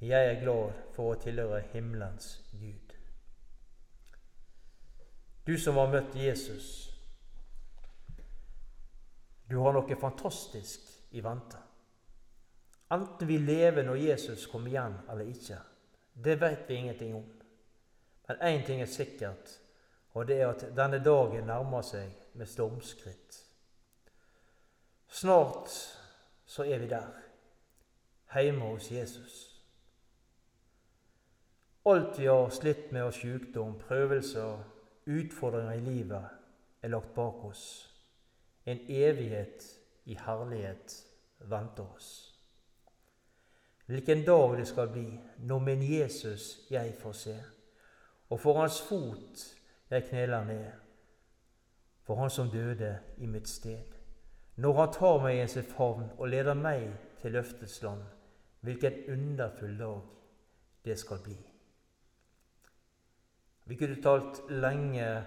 Jeg 0.01 0.25
er 0.25 0.41
glad 0.41 0.71
for 0.93 1.15
å 1.15 1.19
tilhøre 1.19 1.63
himmelens 1.73 2.43
Gud. 2.51 2.93
Du 5.47 5.57
som 5.57 5.77
har 5.77 5.89
møtt 5.89 6.15
Jesus, 6.15 6.94
du 9.49 9.57
har 9.61 9.73
noe 9.73 9.95
fantastisk 9.99 10.89
i 11.11 11.21
vente. 11.21 11.57
Enten 12.91 13.27
vi 13.27 13.37
lever 13.37 13.83
når 13.83 13.95
Jesus 13.95 14.45
kommer 14.47 14.69
igjen 14.69 14.97
eller 15.09 15.29
ikke, 15.29 15.57
det 16.13 16.35
vet 16.41 16.69
vi 16.69 16.75
ingenting 16.75 17.15
om. 17.15 17.25
Men 18.27 18.37
én 18.41 18.65
ting 18.65 18.81
er 18.81 18.89
sikkert, 18.89 19.59
og 20.13 20.27
det 20.27 20.41
er 20.41 20.47
at 20.49 20.67
denne 20.77 21.01
dagen 21.03 21.45
nærmer 21.49 21.81
seg 21.85 22.13
med 22.33 22.49
stormskritt. 22.49 23.41
Snart 25.07 25.69
så 26.45 26.63
er 26.63 26.79
vi 26.79 26.87
der, 26.89 27.11
hjemme 28.35 28.65
hos 28.65 28.91
Jesus. 28.91 29.61
Alt 31.85 32.19
vi 32.19 32.25
har 32.25 32.49
slitt 32.49 32.91
med 32.91 33.05
av 33.05 33.11
sykdom, 33.13 33.75
prøvelser, 33.87 34.57
utfordringer 35.05 35.77
i 35.77 35.83
livet, 35.85 36.31
er 36.81 36.89
lagt 36.89 37.13
bak 37.13 37.43
oss. 37.45 37.94
En 38.65 38.79
evighet 38.89 39.63
i 40.05 40.17
herlighet 40.17 41.05
venter 41.39 41.83
oss. 41.95 42.31
Hvilken 43.85 44.25
dag 44.25 44.57
det 44.57 44.67
skal 44.67 44.89
bli 44.89 45.19
når 45.37 45.59
min 45.59 45.83
Jesus 45.83 46.59
jeg 46.69 46.95
får 46.99 47.11
se, 47.11 47.35
og 48.29 48.39
for 48.39 48.59
hans 48.59 48.81
fot 48.81 49.43
jeg 49.89 50.07
kneler 50.09 50.43
ned, 50.43 50.71
for 52.03 52.15
han 52.15 52.29
som 52.29 52.49
døde 52.49 52.97
i 53.17 53.25
mitt 53.25 53.49
sted. 53.49 53.83
Når 54.55 54.73
han 54.73 54.93
tar 54.93 55.21
meg 55.21 55.43
i 55.43 55.47
sin 55.47 55.63
favn 55.67 56.09
og 56.17 56.29
leder 56.29 56.57
meg 56.57 56.87
til 57.21 57.35
løftets 57.37 57.81
land, 57.83 58.01
hvilken 58.61 58.93
underfull 59.13 59.77
dag 59.79 60.01
det 60.85 60.99
skal 60.99 61.19
bli. 61.23 61.37
Vi 63.65 63.75
kunne 63.75 64.01
talt 64.01 64.41
lenge 64.49 65.23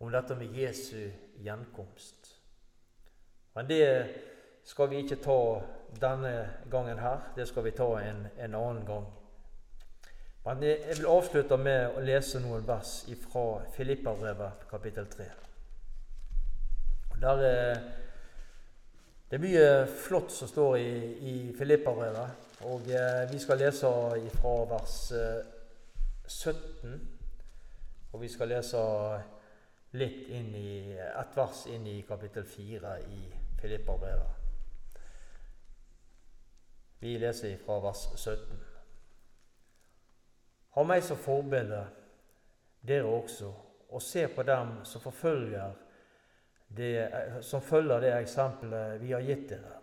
om 0.00 0.12
dette 0.12 0.36
med 0.36 0.56
Jesu 0.56 1.10
gjenkomst. 1.40 2.41
Men 3.54 3.68
det 3.68 3.86
skal 4.64 4.90
vi 4.90 5.02
ikke 5.02 5.20
ta 5.22 5.38
denne 6.00 6.34
gangen 6.70 6.98
her. 6.98 7.32
Det 7.36 7.48
skal 7.48 7.64
vi 7.64 7.74
ta 7.76 7.88
en, 8.00 8.26
en 8.38 8.54
annen 8.54 8.86
gang. 8.86 9.06
Men 10.44 10.62
jeg 10.62 10.96
vil 10.96 11.06
avslutte 11.06 11.56
med 11.56 11.96
å 11.96 12.02
lese 12.02 12.40
noen 12.42 12.64
vers 12.66 13.02
fra 13.28 13.46
Filippabrevet 13.76 14.66
kapittel 14.70 15.06
3. 15.06 15.28
Der 17.22 17.44
er 17.46 17.82
det 19.32 19.38
er 19.38 19.44
mye 19.46 19.68
flott 19.86 20.32
som 20.34 20.48
står 20.48 20.74
i, 20.76 20.96
i 21.24 21.34
Filippabrevet. 21.56 22.48
Og 22.68 22.90
eh, 22.92 23.22
vi 23.30 23.38
skal 23.40 23.62
lese 23.62 23.88
fra 24.34 24.50
vers 24.68 24.96
eh, 25.16 25.38
17 26.28 26.98
og 28.12 28.20
vi 28.20 28.28
skal 28.28 28.50
lese 28.52 28.80
litt 29.96 30.28
inn 30.36 30.52
i, 30.56 30.92
et 31.00 31.36
vers 31.36 31.64
inn 31.72 31.86
i 31.88 32.02
kapittel 32.04 32.44
4 32.44 32.92
i 33.08 33.22
Filipperbrevet. 33.62 34.26
Vi 36.98 37.18
leser 37.18 37.56
fra 37.62 37.78
vers 37.78 38.08
17. 38.16 38.58
Ha 40.74 40.84
meg 40.86 41.04
som 41.06 41.20
forbilde, 41.20 41.84
dere 42.82 43.06
også, 43.06 43.52
og 43.94 44.02
se 44.02 44.24
på 44.34 44.42
dem 44.42 44.80
som 44.88 45.04
forfølger 45.04 45.76
det, 46.74 46.90
som 47.46 47.62
følger 47.62 48.02
det 48.02 48.12
eksempelet 48.16 48.98
vi 49.02 49.12
har 49.14 49.22
gitt 49.26 49.48
dere. 49.52 49.78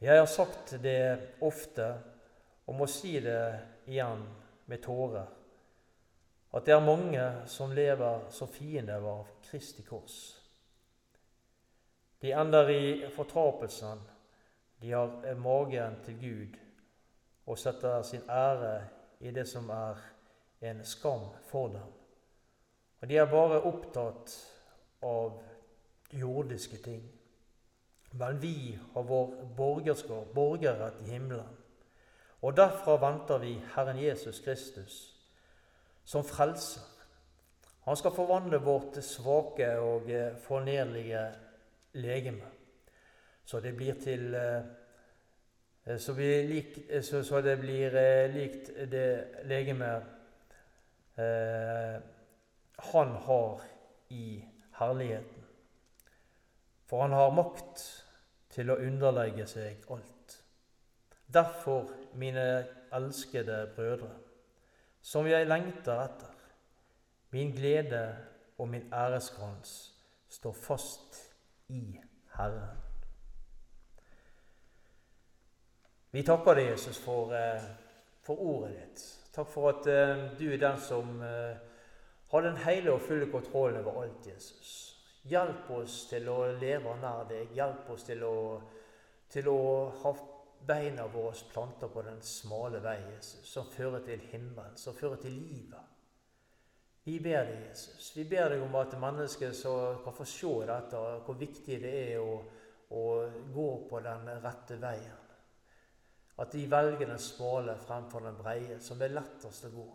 Jeg 0.00 0.18
har 0.18 0.26
sagt 0.26 0.74
det 0.82 1.36
ofte 1.46 1.86
og 2.66 2.74
må 2.74 2.90
si 2.90 3.20
det 3.22 3.42
igjen 3.86 4.26
med 4.66 4.82
tårer 4.82 5.30
at 6.56 6.66
det 6.66 6.74
er 6.74 6.80
mange 6.80 7.22
som 7.46 7.72
lever 7.74 8.26
som 8.32 8.48
fiender 8.48 9.02
av 9.04 9.28
Kristi 9.44 9.82
kors. 9.84 10.45
De 12.22 12.32
ender 12.32 12.68
i 12.68 13.10
fortapelsen. 13.14 14.00
De 14.80 14.90
har 14.92 15.34
magen 15.34 15.96
til 16.04 16.20
Gud 16.20 16.58
og 17.46 17.58
setter 17.58 18.02
sin 18.02 18.22
ære 18.30 18.80
i 19.20 19.30
det 19.30 19.46
som 19.48 19.68
er 19.70 20.00
en 20.60 20.84
skam 20.84 21.28
for 21.48 21.68
dem. 21.68 21.92
Og 23.00 23.08
de 23.08 23.16
er 23.16 23.30
bare 23.30 23.60
opptatt 23.62 24.32
av 25.02 25.42
jordiske 26.12 26.76
ting. 26.82 27.02
Men 28.12 28.40
vi 28.42 28.78
har 28.94 29.02
vår 29.02 29.34
borgerskap, 29.56 30.32
borgerrett 30.34 31.02
i 31.04 31.10
himmelen. 31.10 31.56
Og 32.42 32.56
derfra 32.56 32.96
venter 33.00 33.38
vi 33.38 33.56
Herren 33.74 33.98
Jesus 34.00 34.40
Kristus 34.40 35.16
som 36.04 36.24
frelser. 36.24 36.82
Han 37.84 37.96
skal 37.96 38.14
forvandle 38.14 38.58
vårt 38.62 38.98
svake 39.04 39.68
og 39.78 40.02
fornedlige 40.02 40.36
fornedrlige 40.46 41.26
legeme, 41.96 42.50
så 43.46 43.60
det 43.60 43.74
blir 43.76 43.94
til 44.02 44.34
eh, 44.34 44.62
eh, 45.86 45.98
så, 45.98 46.14
lik, 46.14 46.78
så, 47.02 47.22
så 47.22 47.40
det 47.40 47.58
blir 47.60 47.96
likt 48.34 48.72
det 48.90 49.08
legemet 49.46 50.02
eh, 51.16 51.96
han 52.92 53.14
har 53.26 53.62
i 54.08 54.44
herligheten. 54.78 55.44
For 56.86 57.02
han 57.02 57.12
har 57.12 57.34
makt 57.34 57.82
til 58.54 58.70
å 58.70 58.78
underlegge 58.78 59.46
seg 59.50 59.86
alt. 59.90 60.36
Derfor, 61.26 61.90
mine 62.14 62.66
elskede 62.94 63.66
brødre, 63.74 64.12
som 65.02 65.26
jeg 65.26 65.48
lengter 65.48 66.02
etter. 66.04 66.32
Min 67.34 67.50
glede 67.52 68.04
og 68.58 68.68
min 68.68 68.86
æreskrans 68.94 69.72
står 70.28 70.52
fast 70.52 71.18
i 71.68 72.00
Herren. 72.36 72.82
Vi 76.10 76.22
takker 76.22 76.54
deg, 76.56 76.70
Jesus, 76.70 76.98
for, 77.02 77.32
eh, 77.34 77.62
for, 78.24 78.40
ordet 78.40 78.76
ditt. 78.76 79.02
Takk 79.34 79.48
for 79.52 79.68
at 79.68 79.88
uh, 79.90 80.22
du 80.38 80.46
er 80.48 80.60
den 80.62 80.78
som 80.80 81.18
uh, 81.20 81.58
har 82.30 82.46
den 82.46 82.56
hele 82.62 82.94
og 82.94 83.02
fulle 83.04 83.26
kontrollen 83.28 83.82
over 83.82 84.02
alt, 84.02 84.26
Jesus. 84.30 84.70
Hjelp 85.28 85.68
oss 85.76 86.06
til 86.08 86.30
å 86.32 86.38
leve 86.56 86.94
nær 87.02 87.26
deg. 87.28 87.52
Hjelp 87.52 87.90
oss 87.92 88.06
til 88.08 88.24
å, 88.24 88.36
til 89.28 89.50
å 89.52 89.58
ha 90.00 90.14
beina 90.66 91.04
våre 91.12 91.34
planter 91.52 91.92
på 91.92 92.06
den 92.06 92.22
smale 92.24 92.80
vei, 92.80 92.96
Jesus, 93.12 93.44
som 93.50 93.68
fører 93.74 94.06
til 94.06 94.22
himmelen, 94.30 94.78
som 94.80 94.96
fører 94.96 95.20
til 95.20 95.36
livet. 95.36 95.95
Vi 97.06 97.20
ber 97.22 97.44
deg, 97.46 97.60
Jesus. 97.68 98.08
Vi 98.16 98.24
ber 98.26 98.50
deg 98.50 98.64
om 98.64 98.74
at 98.80 98.96
mennesker 98.98 99.52
kan 100.02 100.14
få 100.16 100.24
se 100.26 100.50
dette, 100.66 101.02
hvor 101.22 101.38
viktig 101.38 101.78
det 101.78 101.92
er 102.00 102.18
å, 102.18 102.40
å 102.90 103.04
gå 103.54 103.68
på 103.86 104.00
den 104.02 104.26
rette 104.42 104.78
veien. 104.82 105.22
At 106.42 106.50
de 106.52 106.66
velger 106.68 107.06
den 107.06 107.22
smale 107.22 107.76
fremfor 107.78 108.26
den 108.26 108.36
breie, 108.40 108.80
som 108.82 109.00
er 109.00 109.14
lettest 109.14 109.68
å 109.68 109.72
gå, 109.72 109.86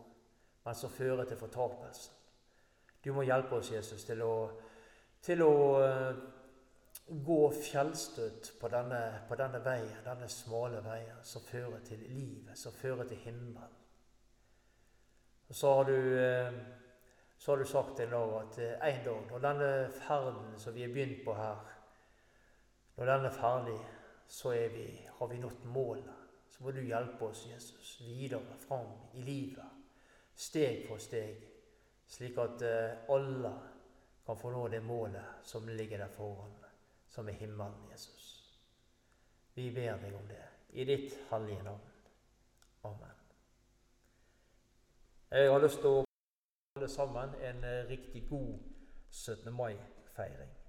men 0.63 0.77
som 0.77 0.93
fører 0.93 1.27
til 1.27 1.37
fortapelsen. 1.37 2.15
Du 3.03 3.11
må 3.13 3.27
hjelpe 3.27 3.59
oss, 3.59 3.73
Jesus, 3.73 4.05
til 4.07 4.23
å, 4.23 4.33
til 5.25 5.43
å 5.43 5.53
gå 7.11 7.39
fjellstøtt 7.59 8.53
på 8.59 8.69
denne, 8.71 9.01
på 9.27 9.35
denne 9.35 9.59
veien, 9.65 10.03
denne 10.05 10.29
smale 10.31 10.79
veien 10.85 11.19
som 11.27 11.43
fører 11.43 11.81
til 11.85 12.03
livet, 12.07 12.55
som 12.57 12.71
fører 12.71 13.09
til 13.09 13.19
himmelen. 13.25 13.79
Og 15.51 15.57
så 15.59 15.73
har 15.75 15.89
du, 15.89 15.97
eh, 16.15 16.61
så 17.41 17.51
har 17.51 17.57
du 17.57 17.65
sagt 17.65 17.99
en 17.99 18.09
dag 18.09 18.33
at 18.37 18.57
eh, 18.59 18.87
en 18.87 19.05
dag, 19.05 19.21
når 19.31 19.39
denne 19.41 19.69
ferden 19.97 20.59
som 20.61 20.75
vi 20.75 20.83
har 20.85 20.91
begynt 20.93 21.23
på 21.25 21.33
her, 21.33 21.63
når 22.97 23.05
den 23.09 23.25
er 23.25 23.33
ferdig, 23.33 23.77
så 24.27 24.51
er 24.53 24.67
vi, 24.69 24.83
har 25.17 25.27
vi 25.27 25.39
nådd 25.41 25.63
målet. 25.73 26.19
Så 26.51 26.61
må 26.63 26.71
du 26.71 26.83
hjelpe 26.85 27.25
oss, 27.25 27.47
Jesus, 27.49 27.95
videre 28.05 28.59
fram 28.61 28.91
i 29.17 29.23
livet, 29.25 29.71
steg 30.35 30.83
for 30.85 31.01
steg, 31.01 31.41
slik 32.05 32.37
at 32.37 32.61
eh, 32.61 33.09
alle 33.09 33.55
kan 34.25 34.37
få 34.37 34.53
nå 34.53 34.67
det 34.69 34.83
målet 34.85 35.41
som 35.41 35.65
ligger 35.65 35.97
der 35.97 36.13
foran 36.13 36.53
som 37.09 37.25
er 37.27 37.39
himmelen, 37.41 37.89
Jesus. 37.89 38.29
Vi 39.57 39.71
ber 39.73 39.97
deg 39.97 40.13
om 40.13 40.29
det 40.29 40.45
i 40.77 40.85
ditt 40.85 41.17
hellige 41.33 41.65
navn. 41.65 41.89
Amen. 42.83 43.19
Jeg 45.31 45.51
har 45.51 45.65
lyst 45.65 45.81
til 45.81 45.89
å 45.89 46.10
holde 46.81 46.93
sammen 46.93 47.29
en 47.41 47.63
eh, 47.63 47.89
riktig 47.89 48.29
god 48.29 48.59
17. 49.09 49.53
mai-feiring. 49.53 50.60